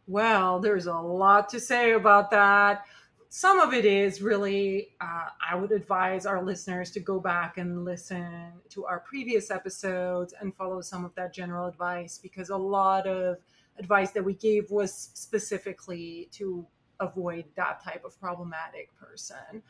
Well, 0.07 0.59
there's 0.59 0.87
a 0.87 0.95
lot 0.95 1.49
to 1.49 1.59
say 1.59 1.91
about 1.91 2.31
that. 2.31 2.85
Some 3.31 3.59
of 3.59 3.75
it 3.75 3.85
is 3.85 4.23
really, 4.23 4.89
uh, 4.99 5.27
I 5.47 5.55
would 5.55 5.71
advise 5.71 6.25
our 6.25 6.43
listeners 6.43 6.89
to 6.91 6.99
go 6.99 7.19
back 7.19 7.59
and 7.59 7.85
listen 7.85 8.53
to 8.69 8.85
our 8.85 9.01
previous 9.01 9.51
episodes 9.51 10.33
and 10.39 10.55
follow 10.55 10.81
some 10.81 11.05
of 11.05 11.13
that 11.13 11.31
general 11.31 11.67
advice 11.67 12.17
because 12.17 12.49
a 12.49 12.57
lot 12.57 13.05
of 13.05 13.37
advice 13.77 14.11
that 14.11 14.25
we 14.25 14.33
gave 14.33 14.71
was 14.71 15.11
specifically 15.13 16.27
to 16.31 16.65
avoid 16.99 17.45
that 17.55 17.83
type 17.83 18.03
of 18.03 18.19
problematic 18.19 18.89
person. 18.97 19.61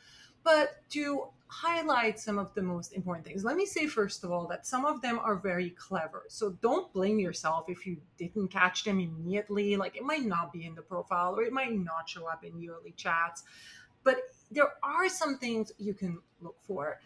But 0.49 0.81
to 0.93 1.27
highlight 1.45 2.19
some 2.19 2.39
of 2.39 2.55
the 2.55 2.63
most 2.63 2.93
important 2.93 3.23
things, 3.23 3.43
let 3.43 3.55
me 3.55 3.67
say 3.67 3.85
first 3.85 4.23
of 4.23 4.31
all 4.31 4.47
that 4.47 4.65
some 4.65 4.83
of 4.83 4.99
them 4.99 5.19
are 5.19 5.35
very 5.35 5.69
clever. 5.69 6.23
So 6.27 6.57
don't 6.63 6.91
blame 6.91 7.19
yourself 7.19 7.65
if 7.67 7.85
you 7.85 7.97
didn't 8.17 8.47
catch 8.47 8.83
them 8.83 8.99
immediately. 8.99 9.77
Like 9.77 9.95
it 9.95 10.01
might 10.01 10.25
not 10.25 10.51
be 10.51 10.65
in 10.65 10.73
the 10.73 10.81
profile 10.81 11.35
or 11.37 11.43
it 11.43 11.53
might 11.53 11.71
not 11.71 12.09
show 12.09 12.25
up 12.25 12.43
in 12.43 12.59
yearly 12.59 12.95
chats. 12.97 13.43
But 14.03 14.21
there 14.49 14.71
are 14.81 15.07
some 15.07 15.37
things 15.37 15.71
you 15.77 15.93
can 15.93 16.17
look 16.41 16.57
for. 16.65 16.99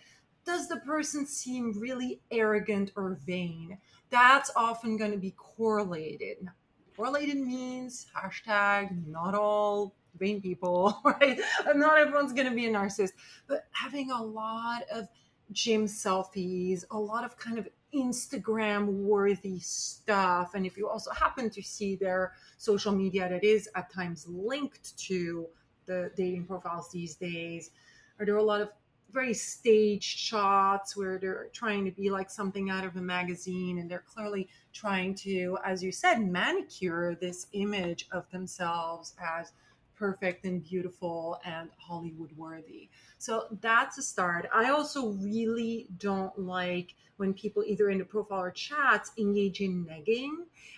Does 0.46 0.70
the 0.70 0.78
person 0.78 1.26
seem 1.26 1.78
really 1.78 2.22
arrogant 2.32 2.94
or 2.96 3.20
vain? 3.26 3.78
That's 4.10 4.52
often 4.56 4.96
going 4.96 5.12
to 5.12 5.18
be 5.18 5.32
correlated. 5.32 6.48
Correlated 6.96 7.40
means 7.40 8.08
hashtag 8.16 9.06
not 9.06 9.36
all 9.36 9.96
vain 10.18 10.42
people, 10.42 11.00
right? 11.06 11.40
Not 11.76 12.00
everyone's 12.00 12.34
going 12.34 12.50
to 12.50 12.56
be 12.56 12.66
a 12.66 12.72
narcissist, 12.72 13.14
but 13.48 13.66
having 13.72 14.12
a 14.12 14.22
lot 14.22 14.84
of 14.92 15.08
gym 15.52 15.86
selfies, 15.86 16.84
a 16.92 16.98
lot 16.98 17.24
of 17.24 17.38
kind 17.38 17.58
of 17.58 17.68
Instagram 17.94 18.88
worthy 18.88 19.60
stuff. 19.60 20.56
And 20.56 20.66
if 20.66 20.78
you 20.78 20.90
also 20.90 21.12
happen 21.12 21.50
to 21.52 21.62
see 21.62 21.96
their 21.96 22.34
social 22.58 22.92
media 22.92 23.30
that 23.30 23.44
is 23.44 23.70
at 23.76 23.92
times 23.92 24.28
linked 24.28 24.98
to 24.98 25.48
the 25.86 26.12
dating 26.16 26.46
profiles 26.46 26.90
these 26.92 27.16
days, 27.16 27.72
are 28.20 28.26
there 28.26 28.38
a 28.38 28.44
lot 28.44 28.62
of 28.62 28.70
very 29.12 29.34
staged 29.34 30.18
shots 30.18 30.98
where 30.98 31.20
they're 31.20 31.50
trying 31.54 31.86
to 31.86 31.92
be 31.92 32.10
like 32.10 32.32
something 32.32 32.72
out 32.72 32.84
of 32.84 32.96
a 32.96 33.02
magazine 33.02 33.78
and 33.78 33.90
they're 33.90 34.04
clearly 34.12 34.50
trying 34.74 35.14
to, 35.14 35.56
as 35.64 35.84
you 35.84 35.92
said, 35.92 36.20
manicure 36.20 37.16
this 37.22 37.46
image 37.54 38.08
of 38.12 38.30
themselves 38.32 39.14
as 39.38 39.52
perfect 40.04 40.44
and 40.44 40.62
beautiful 40.62 41.40
and 41.46 41.70
Hollywood 41.78 42.34
worthy. 42.36 42.90
So 43.20 43.46
that's 43.62 43.98
a 43.98 44.02
start. 44.02 44.50
I 44.54 44.70
also 44.70 45.12
really 45.12 45.88
don't 45.98 46.38
like 46.38 46.94
when 47.16 47.34
people 47.34 47.64
either 47.66 47.90
in 47.90 48.00
the 48.00 48.04
profile 48.04 48.42
or 48.42 48.52
chats 48.52 49.12
engage 49.18 49.62
in 49.62 49.86
negging. 49.86 50.34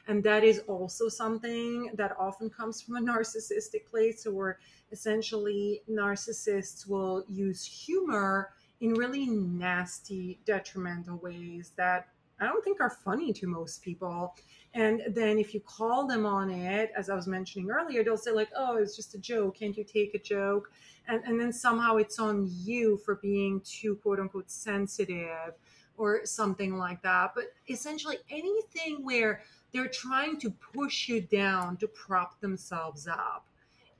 And 0.07 0.23
that 0.25 0.43
is 0.43 0.59
also 0.67 1.09
something 1.09 1.89
that 1.95 2.15
often 2.19 2.51
comes 2.51 2.83
from 2.83 2.97
a 2.97 3.01
narcissistic 3.11 3.87
place 3.89 4.27
where 4.27 4.59
essentially 4.91 5.81
narcissists 5.89 6.87
will 6.87 7.25
use 7.27 7.65
humor 7.65 8.51
in 8.79 8.93
really 8.93 9.25
nasty, 9.25 10.37
detrimental 10.45 11.17
ways 11.17 11.71
that 11.77 12.09
I 12.39 12.45
don't 12.45 12.63
think 12.63 12.81
are 12.81 12.89
funny 12.89 13.31
to 13.33 13.47
most 13.47 13.81
people. 13.81 14.35
And 14.73 15.01
then 15.09 15.39
if 15.39 15.53
you 15.53 15.61
call 15.61 16.05
them 16.05 16.25
on 16.25 16.49
it, 16.49 16.91
as 16.97 17.09
I 17.09 17.15
was 17.15 17.27
mentioning 17.27 17.69
earlier, 17.71 18.03
they'll 18.03 18.17
say, 18.17 18.31
like, 18.31 18.49
oh, 18.57 18.75
it's 18.77 18.95
just 18.95 19.15
a 19.15 19.17
joke. 19.17 19.57
Can't 19.57 19.77
you 19.77 19.85
take 19.85 20.13
a 20.13 20.19
joke? 20.19 20.71
And, 21.07 21.23
and 21.23 21.39
then 21.39 21.53
somehow 21.53 21.95
it's 21.95 22.19
on 22.19 22.49
you 22.51 22.97
for 22.97 23.15
being 23.15 23.61
too, 23.61 23.95
quote 23.97 24.19
unquote, 24.19 24.51
sensitive 24.51 25.53
or 25.97 26.25
something 26.25 26.77
like 26.77 27.01
that. 27.03 27.31
But 27.35 27.45
essentially, 27.69 28.17
anything 28.29 29.05
where 29.05 29.41
they're 29.71 29.87
trying 29.87 30.39
to 30.39 30.51
push 30.51 31.07
you 31.07 31.21
down 31.21 31.77
to 31.77 31.87
prop 31.87 32.41
themselves 32.41 33.07
up 33.07 33.47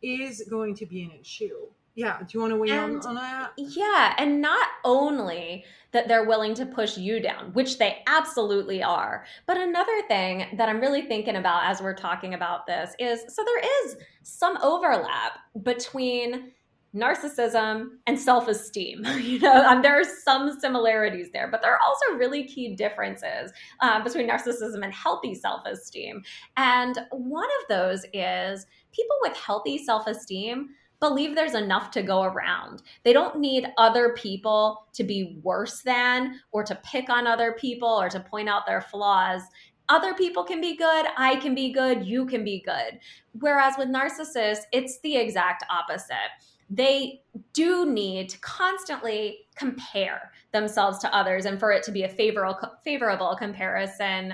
is 0.01 0.43
going 0.49 0.75
to 0.75 0.85
be 0.85 1.03
an 1.03 1.11
issue. 1.19 1.67
Yeah, 1.95 2.19
do 2.19 2.25
you 2.31 2.41
want 2.41 2.51
to 2.51 2.57
weigh 2.57 2.71
and, 2.71 2.99
on, 3.05 3.07
on 3.07 3.15
that? 3.15 3.53
Yeah, 3.57 4.13
and 4.17 4.41
not 4.41 4.67
only 4.83 5.63
that 5.91 6.09
they're 6.09 6.25
willing 6.25 6.53
to 6.55 6.65
push 6.65 6.97
you 6.97 7.21
down, 7.21 7.53
which 7.53 7.77
they 7.77 8.03
absolutely 8.05 8.83
are. 8.83 9.25
But 9.45 9.57
another 9.57 10.01
thing 10.09 10.45
that 10.57 10.67
I'm 10.67 10.81
really 10.81 11.03
thinking 11.03 11.37
about 11.37 11.63
as 11.63 11.81
we're 11.81 11.95
talking 11.95 12.33
about 12.33 12.67
this 12.67 12.93
is 12.99 13.21
so 13.33 13.45
there 13.45 13.85
is 13.85 13.95
some 14.23 14.57
overlap 14.61 15.39
between 15.63 16.51
narcissism 16.93 17.87
and 18.07 18.17
self-esteem 18.17 19.05
you 19.19 19.37
know 19.39 19.65
um, 19.65 19.81
there 19.81 19.99
are 19.99 20.05
some 20.23 20.57
similarities 20.57 21.27
there 21.33 21.49
but 21.51 21.61
there 21.61 21.73
are 21.73 21.79
also 21.85 22.17
really 22.17 22.45
key 22.45 22.73
differences 22.73 23.51
um, 23.81 24.01
between 24.01 24.29
narcissism 24.29 24.81
and 24.81 24.93
healthy 24.93 25.35
self-esteem 25.35 26.23
and 26.55 26.99
one 27.11 27.49
of 27.61 27.67
those 27.67 28.05
is 28.13 28.65
people 28.93 29.17
with 29.23 29.35
healthy 29.35 29.77
self-esteem 29.77 30.69
believe 30.99 31.35
there's 31.35 31.55
enough 31.55 31.91
to 31.91 32.01
go 32.01 32.23
around. 32.23 32.81
They 33.03 33.13
don't 33.13 33.39
need 33.39 33.67
other 33.77 34.13
people 34.13 34.87
to 34.93 35.03
be 35.03 35.39
worse 35.43 35.81
than 35.81 36.39
or 36.51 36.63
to 36.63 36.79
pick 36.83 37.09
on 37.09 37.27
other 37.27 37.53
people 37.53 37.89
or 37.89 38.09
to 38.09 38.19
point 38.19 38.49
out 38.49 38.65
their 38.65 38.81
flaws. 38.81 39.41
Other 39.87 40.13
people 40.15 40.43
can 40.43 40.61
be 40.61 40.75
good, 40.75 41.05
I 41.15 41.35
can 41.35 41.53
be 41.53 41.71
good, 41.71 42.05
you 42.05 42.25
can 42.25 42.43
be 42.43 42.63
good. 42.65 42.99
Whereas 43.39 43.75
with 43.77 43.89
narcissists, 43.89 44.63
it's 44.71 44.99
the 45.01 45.15
exact 45.15 45.63
opposite. 45.69 46.31
They 46.69 47.21
do 47.53 47.85
need 47.85 48.29
to 48.29 48.39
constantly 48.39 49.47
compare 49.55 50.31
themselves 50.51 50.97
to 50.99 51.15
others 51.15 51.45
and 51.45 51.59
for 51.59 51.71
it 51.71 51.83
to 51.83 51.91
be 51.91 52.03
a 52.03 52.09
favorable 52.09 52.57
favorable 52.83 53.35
comparison 53.35 54.33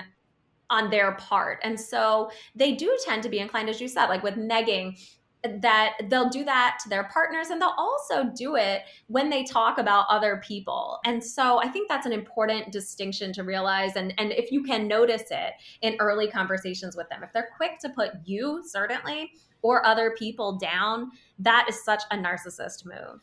on 0.70 0.88
their 0.88 1.12
part. 1.12 1.58
And 1.62 1.78
so 1.78 2.30
they 2.54 2.72
do 2.72 2.96
tend 3.04 3.22
to 3.24 3.28
be 3.28 3.40
inclined, 3.40 3.68
as 3.68 3.80
you 3.80 3.88
said, 3.88 4.06
like 4.06 4.22
with 4.22 4.36
negging 4.36 4.98
that 5.60 5.94
they'll 6.08 6.28
do 6.28 6.44
that 6.44 6.78
to 6.82 6.88
their 6.88 7.04
partners 7.04 7.48
and 7.50 7.60
they'll 7.60 7.74
also 7.76 8.24
do 8.36 8.56
it 8.56 8.82
when 9.08 9.28
they 9.28 9.42
talk 9.42 9.78
about 9.78 10.06
other 10.08 10.40
people. 10.44 11.00
And 11.04 11.22
so 11.22 11.60
I 11.60 11.68
think 11.68 11.88
that's 11.88 12.06
an 12.06 12.12
important 12.12 12.70
distinction 12.70 13.32
to 13.34 13.42
realize 13.42 13.96
and 13.96 14.14
and 14.18 14.32
if 14.32 14.52
you 14.52 14.62
can 14.62 14.86
notice 14.86 15.24
it 15.30 15.54
in 15.82 15.96
early 15.98 16.28
conversations 16.28 16.96
with 16.96 17.08
them. 17.08 17.22
If 17.22 17.32
they're 17.32 17.50
quick 17.56 17.78
to 17.80 17.88
put 17.88 18.12
you 18.24 18.62
certainly 18.64 19.32
or 19.62 19.84
other 19.86 20.14
people 20.16 20.58
down, 20.58 21.10
that 21.38 21.66
is 21.68 21.84
such 21.84 22.02
a 22.10 22.16
narcissist 22.16 22.84
move. 22.84 23.22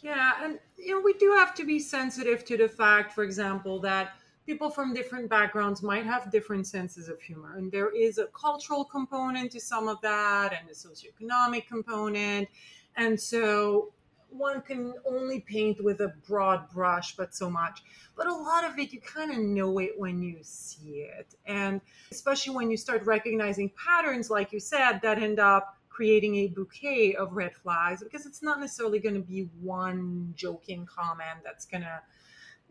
Yeah, 0.00 0.32
and 0.42 0.58
you 0.76 0.96
know 0.96 1.00
we 1.00 1.14
do 1.14 1.32
have 1.36 1.54
to 1.54 1.64
be 1.64 1.78
sensitive 1.78 2.44
to 2.46 2.56
the 2.56 2.68
fact 2.68 3.12
for 3.12 3.24
example 3.24 3.80
that 3.80 4.14
people 4.46 4.70
from 4.70 4.92
different 4.92 5.28
backgrounds 5.28 5.82
might 5.82 6.04
have 6.04 6.30
different 6.30 6.66
senses 6.66 7.08
of 7.08 7.20
humor. 7.20 7.56
And 7.56 7.70
there 7.70 7.94
is 7.94 8.18
a 8.18 8.26
cultural 8.26 8.84
component 8.84 9.52
to 9.52 9.60
some 9.60 9.88
of 9.88 10.00
that 10.02 10.52
and 10.52 10.68
a 10.68 10.72
socioeconomic 10.72 11.66
component. 11.66 12.48
And 12.96 13.18
so 13.18 13.92
one 14.30 14.62
can 14.62 14.94
only 15.04 15.40
paint 15.40 15.82
with 15.82 16.00
a 16.00 16.08
broad 16.26 16.68
brush, 16.70 17.14
but 17.16 17.34
so 17.34 17.50
much. 17.50 17.82
But 18.16 18.26
a 18.26 18.34
lot 18.34 18.64
of 18.64 18.78
it, 18.78 18.92
you 18.92 19.00
kind 19.00 19.30
of 19.30 19.38
know 19.38 19.78
it 19.78 19.92
when 19.96 20.22
you 20.22 20.38
see 20.42 21.06
it. 21.18 21.34
And 21.46 21.80
especially 22.10 22.54
when 22.54 22.70
you 22.70 22.76
start 22.76 23.04
recognizing 23.04 23.70
patterns, 23.70 24.30
like 24.30 24.52
you 24.52 24.60
said, 24.60 25.00
that 25.02 25.22
end 25.22 25.38
up 25.38 25.78
creating 25.88 26.36
a 26.36 26.48
bouquet 26.48 27.14
of 27.14 27.32
red 27.32 27.54
flags 27.54 28.02
because 28.02 28.24
it's 28.24 28.42
not 28.42 28.58
necessarily 28.58 28.98
going 28.98 29.14
to 29.14 29.20
be 29.20 29.48
one 29.60 30.32
joking 30.34 30.86
comment 30.86 31.38
that's 31.44 31.66
going 31.66 31.82
to 31.82 32.00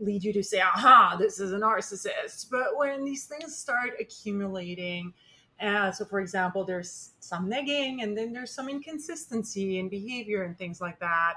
lead 0.01 0.23
you 0.23 0.33
to 0.33 0.43
say, 0.43 0.59
aha, 0.59 1.15
this 1.19 1.39
is 1.39 1.53
a 1.53 1.57
narcissist. 1.57 2.49
But 2.49 2.75
when 2.75 3.05
these 3.05 3.25
things 3.25 3.55
start 3.55 3.91
accumulating, 3.99 5.13
uh, 5.61 5.91
so 5.91 6.05
for 6.05 6.19
example, 6.19 6.63
there's 6.63 7.11
some 7.19 7.49
negging 7.49 8.03
and 8.03 8.17
then 8.17 8.33
there's 8.33 8.51
some 8.51 8.67
inconsistency 8.67 9.77
in 9.79 9.89
behavior 9.89 10.43
and 10.43 10.57
things 10.57 10.81
like 10.81 10.99
that, 10.99 11.35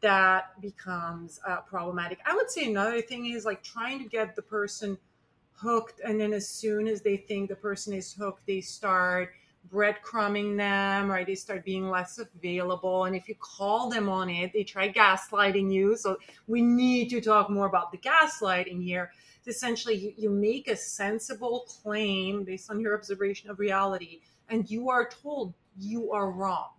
that 0.00 0.60
becomes 0.60 1.40
uh, 1.46 1.60
problematic. 1.62 2.18
I 2.26 2.34
would 2.34 2.50
say 2.50 2.66
another 2.66 3.00
thing 3.00 3.26
is 3.26 3.44
like 3.44 3.62
trying 3.62 3.98
to 4.02 4.08
get 4.08 4.36
the 4.36 4.42
person 4.42 4.98
hooked. 5.54 6.00
And 6.04 6.20
then 6.20 6.34
as 6.34 6.48
soon 6.48 6.86
as 6.86 7.00
they 7.00 7.16
think 7.16 7.48
the 7.48 7.56
person 7.56 7.94
is 7.94 8.12
hooked, 8.12 8.46
they 8.46 8.60
start 8.60 9.30
breadcrumbing 9.72 10.56
them, 10.56 11.10
right? 11.10 11.26
They 11.26 11.34
start 11.34 11.64
being 11.64 11.88
less 11.88 12.18
available. 12.18 13.04
And 13.04 13.16
if 13.16 13.28
you 13.28 13.34
call 13.38 13.88
them 13.90 14.08
on 14.08 14.28
it, 14.28 14.52
they 14.52 14.64
try 14.64 14.90
gaslighting 14.92 15.72
you. 15.72 15.96
So 15.96 16.18
we 16.46 16.62
need 16.62 17.08
to 17.10 17.20
talk 17.20 17.50
more 17.50 17.66
about 17.66 17.92
the 17.92 17.98
gaslighting 17.98 18.82
here. 18.82 19.10
Essentially, 19.46 19.94
you, 19.94 20.12
you 20.16 20.30
make 20.30 20.68
a 20.68 20.76
sensible 20.76 21.66
claim 21.68 22.44
based 22.44 22.70
on 22.70 22.80
your 22.80 22.96
observation 22.96 23.50
of 23.50 23.58
reality, 23.58 24.20
and 24.48 24.70
you 24.70 24.88
are 24.88 25.08
told 25.08 25.52
you 25.78 26.12
are 26.12 26.30
wrong 26.30 26.73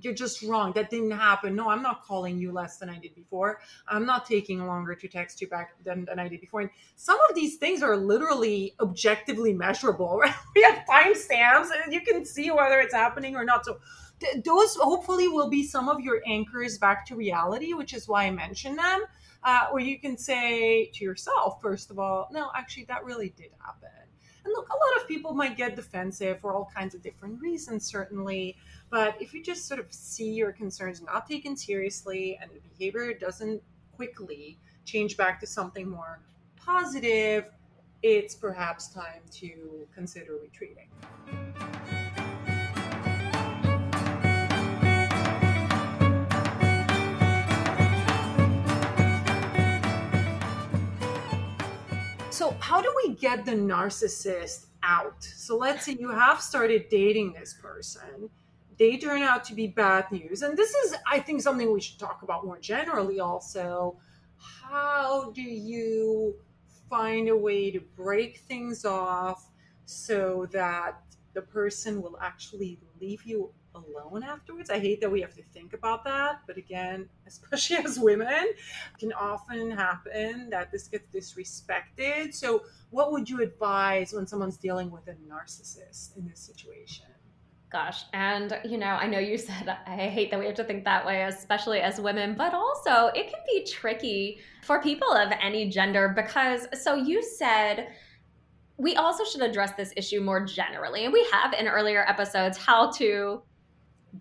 you're 0.00 0.14
just 0.14 0.42
wrong. 0.42 0.72
That 0.74 0.90
didn't 0.90 1.10
happen. 1.10 1.56
No, 1.56 1.68
I'm 1.68 1.82
not 1.82 2.04
calling 2.04 2.38
you 2.38 2.52
less 2.52 2.76
than 2.78 2.88
I 2.88 2.98
did 2.98 3.14
before. 3.14 3.60
I'm 3.88 4.06
not 4.06 4.26
taking 4.26 4.66
longer 4.66 4.94
to 4.94 5.08
text 5.08 5.40
you 5.40 5.48
back 5.48 5.82
than, 5.84 6.04
than 6.04 6.18
I 6.18 6.28
did 6.28 6.40
before. 6.40 6.60
And 6.60 6.70
some 6.96 7.18
of 7.28 7.34
these 7.34 7.56
things 7.56 7.82
are 7.82 7.96
literally 7.96 8.74
objectively 8.80 9.52
measurable. 9.52 10.20
Right? 10.20 10.34
We 10.54 10.62
have 10.62 10.84
timestamps 10.86 11.68
and 11.82 11.94
you 11.94 12.02
can 12.02 12.26
see 12.26 12.50
whether 12.50 12.78
it's 12.80 12.92
happening 12.92 13.36
or 13.36 13.44
not. 13.44 13.64
So 13.64 13.78
th- 14.20 14.44
those 14.44 14.76
hopefully 14.76 15.28
will 15.28 15.48
be 15.48 15.66
some 15.66 15.88
of 15.88 16.00
your 16.00 16.20
anchors 16.26 16.76
back 16.76 17.06
to 17.06 17.16
reality, 17.16 17.72
which 17.72 17.94
is 17.94 18.06
why 18.06 18.24
I 18.24 18.30
mentioned 18.30 18.78
them. 18.78 19.04
Uh, 19.42 19.68
where 19.70 19.82
you 19.82 19.98
can 19.98 20.18
say 20.18 20.90
to 20.92 21.02
yourself, 21.02 21.62
first 21.62 21.90
of 21.90 21.98
all, 21.98 22.28
no, 22.30 22.50
actually, 22.54 22.84
that 22.84 23.02
really 23.02 23.30
did 23.38 23.48
happen. 23.64 23.88
And 24.44 24.52
look, 24.52 24.68
a 24.68 24.72
lot 24.72 25.02
of 25.02 25.08
people 25.08 25.34
might 25.34 25.56
get 25.56 25.76
defensive 25.76 26.40
for 26.40 26.54
all 26.54 26.70
kinds 26.74 26.94
of 26.94 27.02
different 27.02 27.40
reasons, 27.40 27.84
certainly. 27.86 28.56
But 28.90 29.22
if 29.22 29.32
you 29.32 29.40
just 29.40 29.68
sort 29.68 29.78
of 29.78 29.86
see 29.92 30.32
your 30.32 30.50
concerns 30.50 31.00
not 31.00 31.28
taken 31.28 31.56
seriously 31.56 32.36
and 32.42 32.50
the 32.50 32.58
behavior 32.58 33.14
doesn't 33.14 33.62
quickly 33.94 34.58
change 34.84 35.16
back 35.16 35.38
to 35.40 35.46
something 35.46 35.88
more 35.88 36.18
positive, 36.56 37.44
it's 38.02 38.34
perhaps 38.34 38.88
time 38.88 39.22
to 39.30 39.86
consider 39.94 40.38
retreating. 40.42 40.88
So, 52.30 52.56
how 52.58 52.80
do 52.80 52.92
we 53.04 53.14
get 53.14 53.44
the 53.44 53.52
narcissist 53.52 54.66
out? 54.82 55.22
So, 55.22 55.56
let's 55.56 55.84
say 55.84 55.92
you 55.92 56.10
have 56.10 56.40
started 56.40 56.88
dating 56.88 57.34
this 57.34 57.52
person 57.52 58.30
they 58.80 58.96
turn 58.96 59.20
out 59.20 59.44
to 59.44 59.54
be 59.54 59.66
bad 59.66 60.10
news. 60.10 60.40
And 60.40 60.56
this 60.56 60.74
is, 60.74 60.94
I 61.06 61.20
think, 61.20 61.42
something 61.42 61.70
we 61.70 61.82
should 61.82 61.98
talk 61.98 62.22
about 62.22 62.46
more 62.46 62.58
generally 62.58 63.20
also. 63.20 63.98
How 64.38 65.32
do 65.32 65.42
you 65.42 66.34
find 66.88 67.28
a 67.28 67.36
way 67.36 67.70
to 67.72 67.80
break 67.94 68.38
things 68.38 68.86
off 68.86 69.50
so 69.84 70.48
that 70.52 71.02
the 71.34 71.42
person 71.42 72.00
will 72.00 72.18
actually 72.22 72.80
leave 72.98 73.22
you 73.24 73.50
alone 73.74 74.22
afterwards? 74.22 74.70
I 74.70 74.78
hate 74.78 75.02
that 75.02 75.10
we 75.10 75.20
have 75.20 75.34
to 75.34 75.42
think 75.42 75.74
about 75.74 76.02
that, 76.04 76.40
but 76.46 76.56
again, 76.56 77.06
especially 77.26 77.76
as 77.84 77.98
women, 77.98 78.46
can 78.98 79.12
often 79.12 79.70
happen 79.70 80.48
that 80.48 80.72
this 80.72 80.88
gets 80.88 81.14
disrespected. 81.14 82.32
So, 82.32 82.62
what 82.88 83.12
would 83.12 83.28
you 83.28 83.42
advise 83.42 84.14
when 84.14 84.26
someone's 84.26 84.56
dealing 84.56 84.90
with 84.90 85.06
a 85.06 85.16
narcissist 85.30 86.16
in 86.16 86.26
this 86.26 86.40
situation? 86.40 87.04
Gosh, 87.70 88.02
and 88.12 88.58
you 88.64 88.78
know, 88.78 88.86
I 88.86 89.06
know 89.06 89.20
you 89.20 89.38
said 89.38 89.76
I 89.86 89.96
hate 90.08 90.32
that 90.32 90.40
we 90.40 90.46
have 90.46 90.56
to 90.56 90.64
think 90.64 90.84
that 90.84 91.06
way, 91.06 91.22
especially 91.22 91.80
as 91.80 92.00
women, 92.00 92.34
but 92.36 92.52
also 92.52 93.12
it 93.14 93.30
can 93.30 93.40
be 93.46 93.64
tricky 93.64 94.40
for 94.62 94.82
people 94.82 95.12
of 95.12 95.32
any 95.40 95.68
gender 95.68 96.12
because, 96.14 96.66
so 96.82 96.94
you 96.96 97.22
said 97.22 97.88
we 98.76 98.96
also 98.96 99.24
should 99.24 99.42
address 99.42 99.72
this 99.76 99.92
issue 99.96 100.20
more 100.20 100.44
generally. 100.44 101.04
And 101.04 101.12
we 101.12 101.24
have 101.30 101.52
in 101.52 101.68
earlier 101.68 102.04
episodes 102.08 102.56
how 102.56 102.90
to 102.92 103.42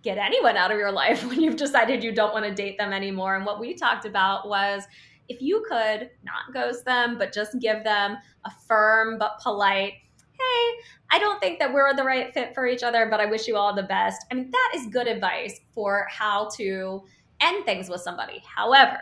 get 0.03 0.17
anyone 0.17 0.57
out 0.57 0.69
of 0.69 0.77
your 0.77 0.91
life 0.91 1.25
when 1.29 1.41
you've 1.41 1.55
decided 1.55 2.03
you 2.03 2.12
don't 2.12 2.33
want 2.33 2.45
to 2.45 2.53
date 2.53 2.77
them 2.77 2.91
anymore. 2.91 3.35
And 3.35 3.45
what 3.45 3.59
we 3.59 3.73
talked 3.73 4.05
about 4.05 4.47
was 4.47 4.83
if 5.29 5.41
you 5.41 5.63
could 5.69 6.09
not 6.23 6.53
ghost 6.53 6.85
them, 6.85 7.17
but 7.17 7.31
just 7.31 7.59
give 7.59 7.83
them 7.83 8.17
a 8.45 8.51
firm 8.67 9.17
but 9.17 9.39
polite, 9.41 9.93
hey, 10.39 10.71
I 11.12 11.19
don't 11.19 11.39
think 11.39 11.60
that 11.60 11.73
we're 11.73 11.93
the 11.95 12.04
right 12.04 12.34
fit 12.34 12.54
for 12.54 12.67
each 12.67 12.84
other, 12.84 13.08
but 13.10 13.19
I 13.19 13.25
wish 13.25 13.47
you 13.47 13.58
all 13.58 13.75
the 13.75 13.84
best. 13.84 14.25
I 14.32 14.36
mean, 14.36 14.52
that 14.52 14.71
is 14.75 14.88
good 14.88 15.08
advice 15.08 15.60
for 15.73 16.08
how 16.10 16.49
to 16.56 17.04
end 17.41 17.65
things 17.65 17.89
with 17.89 18.02
somebody. 18.02 18.41
However, 18.45 18.99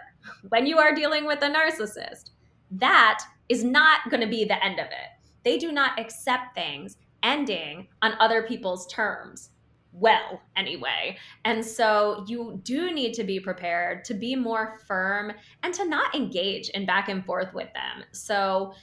when 0.49 0.65
you 0.65 0.77
are 0.77 0.95
dealing 0.95 1.25
with 1.25 1.41
a 1.41 1.49
narcissist, 1.49 2.31
that 2.71 3.23
is 3.49 3.63
not 3.63 4.09
going 4.09 4.21
to 4.21 4.27
be 4.27 4.45
the 4.45 4.63
end 4.63 4.79
of 4.79 4.87
it. 4.87 5.29
They 5.43 5.57
do 5.57 5.71
not 5.71 5.99
accept 5.99 6.55
things 6.55 6.97
ending 7.23 7.87
on 8.01 8.13
other 8.19 8.43
people's 8.43 8.87
terms. 8.87 9.51
Well, 9.93 10.41
anyway. 10.55 11.17
And 11.45 11.65
so 11.65 12.23
you 12.27 12.59
do 12.63 12.91
need 12.93 13.13
to 13.13 13.23
be 13.23 13.39
prepared 13.39 14.05
to 14.05 14.13
be 14.13 14.35
more 14.35 14.79
firm 14.87 15.31
and 15.63 15.73
to 15.73 15.85
not 15.85 16.13
engage 16.13 16.69
in 16.69 16.85
back 16.85 17.09
and 17.09 17.25
forth 17.25 17.53
with 17.53 17.69
them. 17.73 18.03
So 18.11 18.73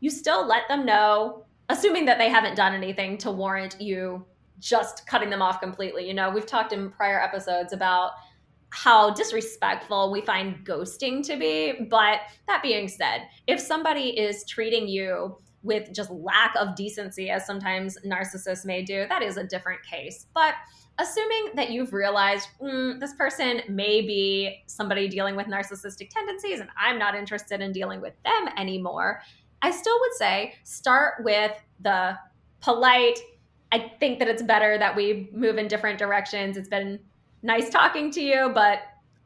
you 0.00 0.10
still 0.10 0.46
let 0.46 0.66
them 0.68 0.84
know 0.84 1.44
assuming 1.68 2.04
that 2.06 2.18
they 2.18 2.28
haven't 2.28 2.56
done 2.56 2.74
anything 2.74 3.18
to 3.18 3.30
warrant 3.30 3.80
you 3.80 4.24
just 4.60 5.06
cutting 5.06 5.30
them 5.30 5.42
off 5.42 5.60
completely. 5.60 6.06
You 6.06 6.14
know, 6.14 6.30
we've 6.30 6.46
talked 6.46 6.72
in 6.72 6.90
prior 6.90 7.20
episodes 7.20 7.72
about 7.72 8.12
how 8.70 9.10
disrespectful 9.10 10.10
we 10.10 10.20
find 10.20 10.66
ghosting 10.66 11.24
to 11.26 11.36
be. 11.36 11.86
But 11.88 12.20
that 12.48 12.62
being 12.62 12.88
said, 12.88 13.28
if 13.46 13.60
somebody 13.60 14.18
is 14.18 14.44
treating 14.48 14.88
you 14.88 15.38
with 15.62 15.92
just 15.94 16.10
lack 16.10 16.54
of 16.56 16.74
decency, 16.74 17.30
as 17.30 17.46
sometimes 17.46 17.96
narcissists 18.04 18.66
may 18.66 18.82
do, 18.82 19.06
that 19.08 19.22
is 19.22 19.36
a 19.36 19.44
different 19.44 19.82
case. 19.84 20.26
But 20.34 20.54
assuming 20.98 21.52
that 21.54 21.70
you've 21.70 21.92
realized 21.92 22.48
mm, 22.60 22.98
this 23.00 23.14
person 23.14 23.62
may 23.68 24.02
be 24.02 24.62
somebody 24.66 25.08
dealing 25.08 25.36
with 25.36 25.46
narcissistic 25.46 26.10
tendencies 26.10 26.60
and 26.60 26.68
I'm 26.76 26.98
not 26.98 27.14
interested 27.14 27.60
in 27.60 27.72
dealing 27.72 28.00
with 28.00 28.14
them 28.24 28.48
anymore, 28.56 29.22
I 29.64 29.70
still 29.70 29.98
would 29.98 30.12
say 30.12 30.56
start 30.62 31.24
with 31.24 31.52
the 31.80 32.18
polite. 32.60 33.18
I 33.72 33.90
think 33.98 34.18
that 34.18 34.28
it's 34.28 34.42
better 34.42 34.76
that 34.76 34.94
we 34.94 35.30
move 35.32 35.56
in 35.56 35.68
different 35.68 35.98
directions. 35.98 36.58
It's 36.58 36.68
been 36.68 37.00
nice 37.42 37.70
talking 37.70 38.10
to 38.10 38.20
you, 38.20 38.50
but 38.54 38.80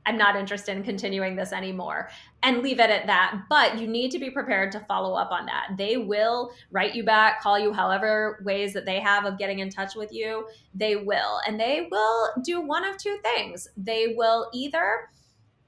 I'm 0.07 0.17
not 0.17 0.37
interested 0.37 0.77
in 0.77 0.85
continuing 0.85 1.35
this 1.35 1.53
anymore 1.53 2.09
and 2.45 2.63
leave 2.63 2.79
it 2.79 2.89
at 2.89 3.09
that. 3.09 3.41
But 3.51 3.81
you 3.81 3.89
need 3.89 4.13
to 4.13 4.21
be 4.21 4.31
prepared 4.31 4.71
to 4.73 4.81
follow 4.81 5.15
up 5.15 5.33
on 5.33 5.45
that. 5.47 5.71
They 5.77 5.97
will 5.97 6.53
write 6.71 6.95
you 6.95 7.03
back, 7.03 7.43
call 7.43 7.59
you 7.59 7.73
however 7.73 8.41
ways 8.45 8.73
that 8.75 8.87
they 8.87 9.01
have 9.01 9.25
of 9.25 9.39
getting 9.39 9.59
in 9.59 9.71
touch 9.71 9.97
with 9.97 10.13
you. 10.13 10.47
They 10.73 10.95
will. 10.95 11.41
And 11.49 11.59
they 11.59 11.89
will 11.91 12.29
do 12.45 12.61
one 12.61 12.85
of 12.85 12.97
two 12.97 13.19
things. 13.25 13.67
They 13.77 14.15
will 14.17 14.49
either 14.55 15.11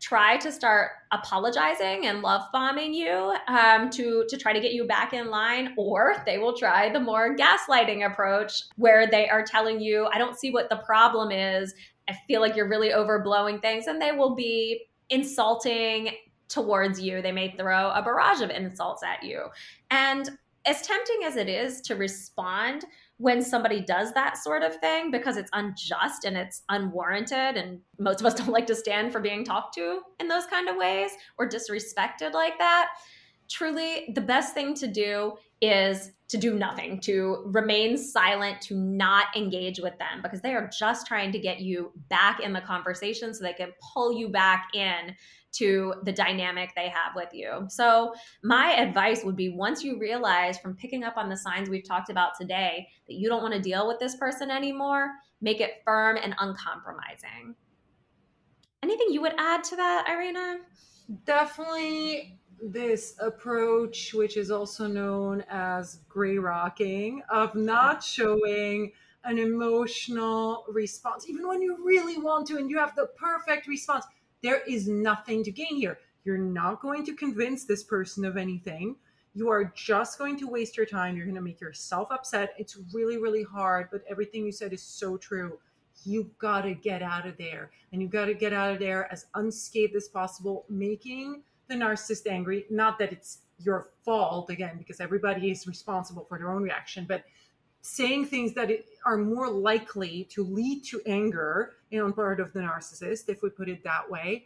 try 0.01 0.37
to 0.39 0.51
start 0.51 0.93
apologizing 1.13 2.07
and 2.07 2.23
love 2.23 2.43
bombing 2.53 2.95
you 2.95 3.35
um, 3.49 3.91
to 3.91 4.25
to 4.29 4.37
try 4.37 4.53
to 4.53 4.61
get 4.61 4.73
you 4.73 4.87
back 4.87 5.13
in 5.13 5.29
line 5.29 5.75
or 5.77 6.17
they 6.25 6.39
will 6.39 6.57
try 6.57 6.91
the 6.91 6.99
more 6.99 7.37
gaslighting 7.37 8.07
approach 8.07 8.63
where 8.77 9.07
they 9.07 9.29
are 9.29 9.45
telling 9.45 9.79
you 9.79 10.07
i 10.15 10.19
don't 10.19 10.39
see 10.39 10.51
what 10.51 10.71
the 10.71 10.77
problem 10.77 11.31
is 11.31 11.75
I 12.11 12.19
feel 12.27 12.41
like 12.41 12.57
you're 12.57 12.69
really 12.69 12.91
overblowing 12.91 13.63
things, 13.63 13.87
and 13.87 14.03
they 14.03 14.11
will 14.11 14.35
be 14.35 14.87
insulting 15.11 16.11
towards 16.49 17.01
you. 17.01 17.23
They 17.23 17.31
may 17.31 17.55
throw 17.57 17.91
a 17.91 18.03
barrage 18.03 18.41
of 18.41 18.51
insults 18.51 19.05
at 19.05 19.23
you. 19.23 19.45
And 19.93 20.29
as 20.67 20.83
tempting 20.83 21.21
as 21.25 21.37
it 21.37 21.49
is 21.49 21.81
to 21.83 21.95
respond 21.95 22.85
when 23.21 23.43
somebody 23.43 23.83
does 23.83 24.15
that 24.15 24.39
sort 24.39 24.63
of 24.63 24.77
thing 24.77 25.11
because 25.11 25.37
it's 25.37 25.51
unjust 25.53 26.25
and 26.25 26.39
it's 26.39 26.63
unwarranted, 26.71 27.55
and 27.59 27.79
most 27.99 28.21
of 28.21 28.27
us 28.27 28.33
don't 28.37 28.49
like 28.49 28.67
to 28.67 28.75
stand 28.75 29.13
for 29.13 29.21
being 29.21 29.45
talked 29.45 29.75
to 29.75 30.01
in 30.19 30.27
those 30.27 30.47
kind 30.47 30.71
of 30.71 30.77
ways 30.77 31.11
or 31.39 31.47
disrespected 31.47 32.33
like 32.33 32.59
that. 32.59 32.89
Truly, 33.51 34.11
the 34.15 34.23
best 34.23 34.55
thing 34.55 34.73
to 34.75 34.87
do 34.87 35.35
is 35.61 36.13
to 36.29 36.39
do 36.39 36.55
nothing, 36.55 36.99
to 37.01 37.43
remain 37.47 37.99
silent, 37.99 38.63
to 38.63 38.75
not 38.75 39.27
engage 39.37 39.81
with 39.81 39.99
them 39.99 40.23
because 40.23 40.41
they 40.41 40.55
are 40.55 40.71
just 40.79 41.07
trying 41.07 41.31
to 41.33 41.39
get 41.39 41.61
you 41.61 41.93
back 42.09 42.41
in 42.41 42.55
the 42.55 42.61
conversation 42.63 43.35
so 43.35 43.45
they 43.45 43.53
can 43.53 43.73
pull 43.93 44.17
you 44.17 44.29
back 44.29 44.69
in 44.73 45.15
to 45.53 45.95
the 46.05 46.13
dynamic 46.13 46.71
they 46.75 46.89
have 46.89 47.15
with 47.15 47.29
you. 47.33 47.67
So, 47.69 48.15
my 48.43 48.73
advice 48.73 49.25
would 49.25 49.37
be 49.37 49.49
once 49.49 49.83
you 49.83 49.99
realize 49.99 50.59
from 50.59 50.77
picking 50.77 51.03
up 51.05 51.17
on 51.17 51.29
the 51.29 51.37
signs 51.37 51.69
we've 51.69 51.87
talked 51.87 52.11
about 52.11 52.33
today 52.41 52.89
that 53.09 53.15
you 53.15 53.29
don't 53.29 53.43
want 53.43 53.55
to 53.55 53.61
deal 53.61 53.89
with 53.89 53.99
this 53.99 54.17
person 54.17 54.51
anymore, 54.51 55.11
make 55.41 55.61
it 55.61 55.83
firm 55.85 56.17
and 56.23 56.35
uncompromising. 56.39 57.55
Anything 58.83 59.09
you 59.11 59.21
would 59.21 59.35
add 59.39 59.63
to 59.65 59.77
that, 59.77 60.07
Irina? 60.09 60.59
Definitely 61.25 62.39
this 62.63 63.15
approach, 63.21 64.13
which 64.15 64.37
is 64.37 64.51
also 64.51 64.87
known 64.87 65.45
as 65.49 66.01
gray 66.09 66.39
rocking, 66.39 67.23
of 67.31 67.55
not 67.55 68.03
showing 68.03 68.93
an 69.25 69.39
emotional 69.39 70.65
response, 70.69 71.29
even 71.29 71.47
when 71.47 71.61
you 71.61 71.85
really 71.85 72.19
want 72.19 72.47
to 72.47 72.57
and 72.57 72.71
you 72.71 72.79
have 72.79 72.95
the 72.97 73.07
perfect 73.19 73.67
response. 73.67 74.05
There 74.43 74.63
is 74.67 74.89
nothing 74.89 75.45
to 75.45 75.51
gain 75.51 75.77
here. 75.77 75.99
You're 76.25 76.39
not 76.39 76.81
going 76.81 77.05
to 77.07 77.15
convince 77.15 77.65
this 77.65 77.83
person 77.83 78.25
of 78.25 78.37
anything. 78.37 78.97
You 79.35 79.49
are 79.51 79.73
just 79.77 80.19
going 80.19 80.37
to 80.39 80.49
waste 80.49 80.77
your 80.77 80.87
time. 80.87 81.17
You're 81.17 81.27
going 81.27 81.37
to 81.37 81.41
make 81.41 81.61
yourself 81.61 82.09
upset. 82.11 82.55
It's 82.59 82.79
really, 82.93 83.17
really 83.19 83.43
hard, 83.43 83.89
but 83.93 84.03
everything 84.09 84.45
you 84.45 84.53
said 84.53 84.73
is 84.73 84.83
so 84.83 85.17
true. 85.17 85.59
You 86.05 86.31
got 86.39 86.63
to 86.63 86.75
get 86.75 87.03
out 87.03 87.27
of 87.27 87.37
there. 87.37 87.71
And 87.93 88.01
you 88.03 88.09
got 88.09 88.27
to 88.27 88.35
get 88.35 88.53
out 88.53 88.73
of 88.73 88.79
there 88.79 89.11
as 89.13 89.27
unscathed 89.35 89.95
as 89.95 90.09
possible, 90.09 90.65
making 90.69 91.43
the 91.69 91.75
narcissist 91.75 92.27
angry. 92.27 92.67
Not 92.71 92.99
that 92.99 93.13
it's 93.13 93.39
your 93.63 93.91
fault, 94.05 94.51
again, 94.51 94.79
because 94.79 95.01
everybody 95.01 95.51
is 95.51 95.67
responsible 95.67 96.25
for 96.29 96.39
their 96.39 96.51
own 96.51 96.63
reaction, 96.63 97.05
but 97.07 97.25
saying 97.83 98.27
things 98.27 98.55
that 98.55 98.71
are 99.07 99.17
more 99.17 99.49
likely 99.49 100.25
to 100.31 100.45
lead 100.45 100.85
to 100.85 101.01
anger 101.07 101.75
on 101.93 102.13
part 102.13 102.41
of 102.41 102.53
the 102.53 102.61
narcissist, 102.61 103.29
if 103.29 103.43
we 103.43 103.51
put 103.51 103.69
it 103.69 103.83
that 103.85 104.11
way, 104.11 104.45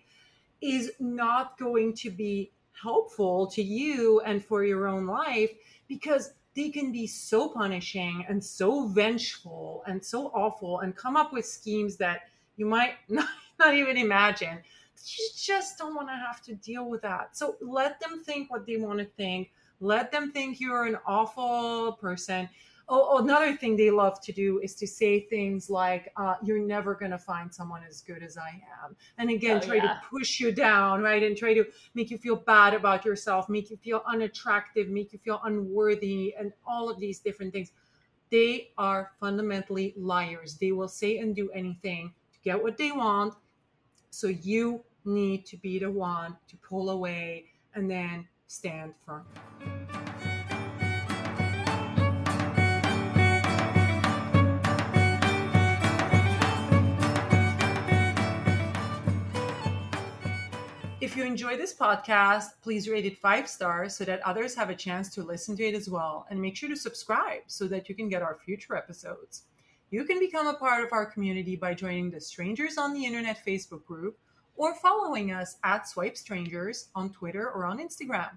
is 0.60 0.92
not 0.98 1.58
going 1.58 1.92
to 1.94 2.10
be 2.10 2.50
helpful 2.80 3.46
to 3.46 3.62
you 3.62 4.20
and 4.20 4.44
for 4.44 4.64
your 4.64 4.86
own 4.86 5.06
life 5.06 5.50
because 5.88 6.32
they 6.54 6.70
can 6.70 6.92
be 6.92 7.06
so 7.06 7.48
punishing 7.48 8.24
and 8.28 8.42
so 8.42 8.86
vengeful 8.86 9.82
and 9.86 10.04
so 10.04 10.28
awful 10.28 10.80
and 10.80 10.96
come 10.96 11.16
up 11.16 11.32
with 11.32 11.44
schemes 11.44 11.96
that 11.96 12.22
you 12.56 12.66
might 12.66 12.94
not, 13.08 13.28
not 13.58 13.74
even 13.74 13.96
imagine 13.96 14.58
you 15.04 15.28
just 15.36 15.78
don't 15.78 15.94
want 15.94 16.08
to 16.08 16.14
have 16.14 16.40
to 16.42 16.54
deal 16.54 16.88
with 16.88 17.02
that. 17.02 17.36
So 17.36 17.56
let 17.60 18.00
them 18.00 18.22
think 18.24 18.50
what 18.50 18.66
they 18.66 18.76
want 18.76 18.98
to 19.00 19.04
think. 19.04 19.50
Let 19.80 20.10
them 20.12 20.32
think 20.32 20.60
you're 20.60 20.84
an 20.84 20.96
awful 21.06 21.92
person. 22.00 22.48
Oh, 22.86 23.18
another 23.18 23.56
thing 23.56 23.76
they 23.76 23.90
love 23.90 24.20
to 24.20 24.32
do 24.32 24.60
is 24.60 24.74
to 24.74 24.86
say 24.86 25.20
things 25.20 25.70
like, 25.70 26.12
uh, 26.16 26.34
"You're 26.42 26.58
never 26.58 26.94
going 26.94 27.12
to 27.12 27.18
find 27.18 27.52
someone 27.52 27.82
as 27.88 28.02
good 28.02 28.22
as 28.22 28.36
I 28.36 28.62
am," 28.82 28.94
and 29.16 29.30
again, 29.30 29.56
oh, 29.62 29.66
try 29.66 29.76
yeah. 29.76 29.82
to 29.82 30.00
push 30.10 30.38
you 30.38 30.52
down, 30.52 31.02
right, 31.02 31.22
and 31.22 31.34
try 31.36 31.54
to 31.54 31.64
make 31.94 32.10
you 32.10 32.18
feel 32.18 32.36
bad 32.36 32.74
about 32.74 33.04
yourself, 33.04 33.48
make 33.48 33.70
you 33.70 33.78
feel 33.78 34.02
unattractive, 34.06 34.88
make 34.88 35.12
you 35.14 35.18
feel 35.18 35.40
unworthy, 35.44 36.34
and 36.38 36.52
all 36.66 36.90
of 36.90 36.98
these 37.00 37.20
different 37.20 37.52
things. 37.52 37.72
They 38.30 38.72
are 38.76 39.12
fundamentally 39.18 39.94
liars. 39.96 40.56
They 40.56 40.72
will 40.72 40.88
say 40.88 41.18
and 41.18 41.34
do 41.34 41.50
anything 41.50 42.12
to 42.32 42.38
get 42.40 42.62
what 42.62 42.76
they 42.76 42.92
want, 42.92 43.34
so 44.10 44.26
you 44.26 44.84
need 45.06 45.46
to 45.46 45.56
be 45.56 45.78
the 45.78 45.90
one 45.90 46.36
to 46.48 46.56
pull 46.58 46.90
away 46.90 47.46
and 47.74 47.90
then 47.90 48.28
stand 48.46 48.94
firm. 49.04 49.26
If 61.14 61.18
you 61.18 61.26
enjoy 61.26 61.56
this 61.56 61.72
podcast, 61.72 62.54
please 62.60 62.88
rate 62.88 63.06
it 63.06 63.16
five 63.18 63.48
stars 63.48 63.94
so 63.94 64.04
that 64.04 64.20
others 64.22 64.52
have 64.56 64.68
a 64.68 64.74
chance 64.74 65.08
to 65.10 65.22
listen 65.22 65.56
to 65.56 65.62
it 65.62 65.76
as 65.76 65.88
well. 65.88 66.26
And 66.28 66.42
make 66.42 66.56
sure 66.56 66.68
to 66.68 66.74
subscribe 66.74 67.42
so 67.46 67.68
that 67.68 67.88
you 67.88 67.94
can 67.94 68.08
get 68.08 68.20
our 68.20 68.36
future 68.44 68.74
episodes. 68.74 69.44
You 69.92 70.02
can 70.06 70.18
become 70.18 70.48
a 70.48 70.54
part 70.54 70.82
of 70.82 70.92
our 70.92 71.06
community 71.06 71.54
by 71.54 71.72
joining 71.72 72.10
the 72.10 72.20
Strangers 72.20 72.78
on 72.78 72.92
the 72.92 73.04
Internet 73.06 73.46
Facebook 73.46 73.84
group 73.84 74.18
or 74.56 74.74
following 74.74 75.30
us 75.30 75.56
at 75.62 75.88
Swipe 75.88 76.16
Strangers 76.16 76.88
on 76.96 77.10
Twitter 77.10 77.48
or 77.48 77.64
on 77.64 77.78
Instagram. 77.78 78.30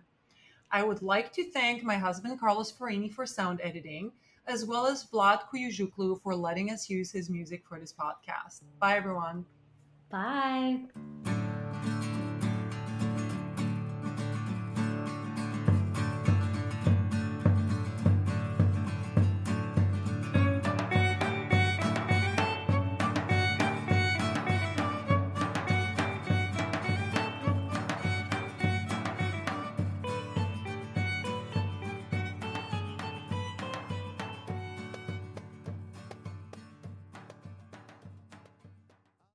I 0.71 0.83
would 0.83 1.01
like 1.01 1.33
to 1.33 1.49
thank 1.49 1.81
my 1.81 1.95
husband 1.97 2.39
Carlos 2.39 2.71
Farini 2.71 3.11
for 3.11 3.25
sound 3.25 3.59
editing, 3.63 4.11
as 4.45 4.65
well 4.65 4.85
as 4.85 5.03
Vlad 5.03 5.39
Kuyuzhuklu 5.51 6.21
for 6.21 6.35
letting 6.35 6.69
us 6.69 6.91
use 6.91 7.11
his 7.11 7.27
music 7.27 7.63
for 7.67 7.79
this 7.79 7.91
podcast. 7.91 8.61
Bye, 8.79 8.97
everyone. 8.97 9.47
Bye. 10.11 10.81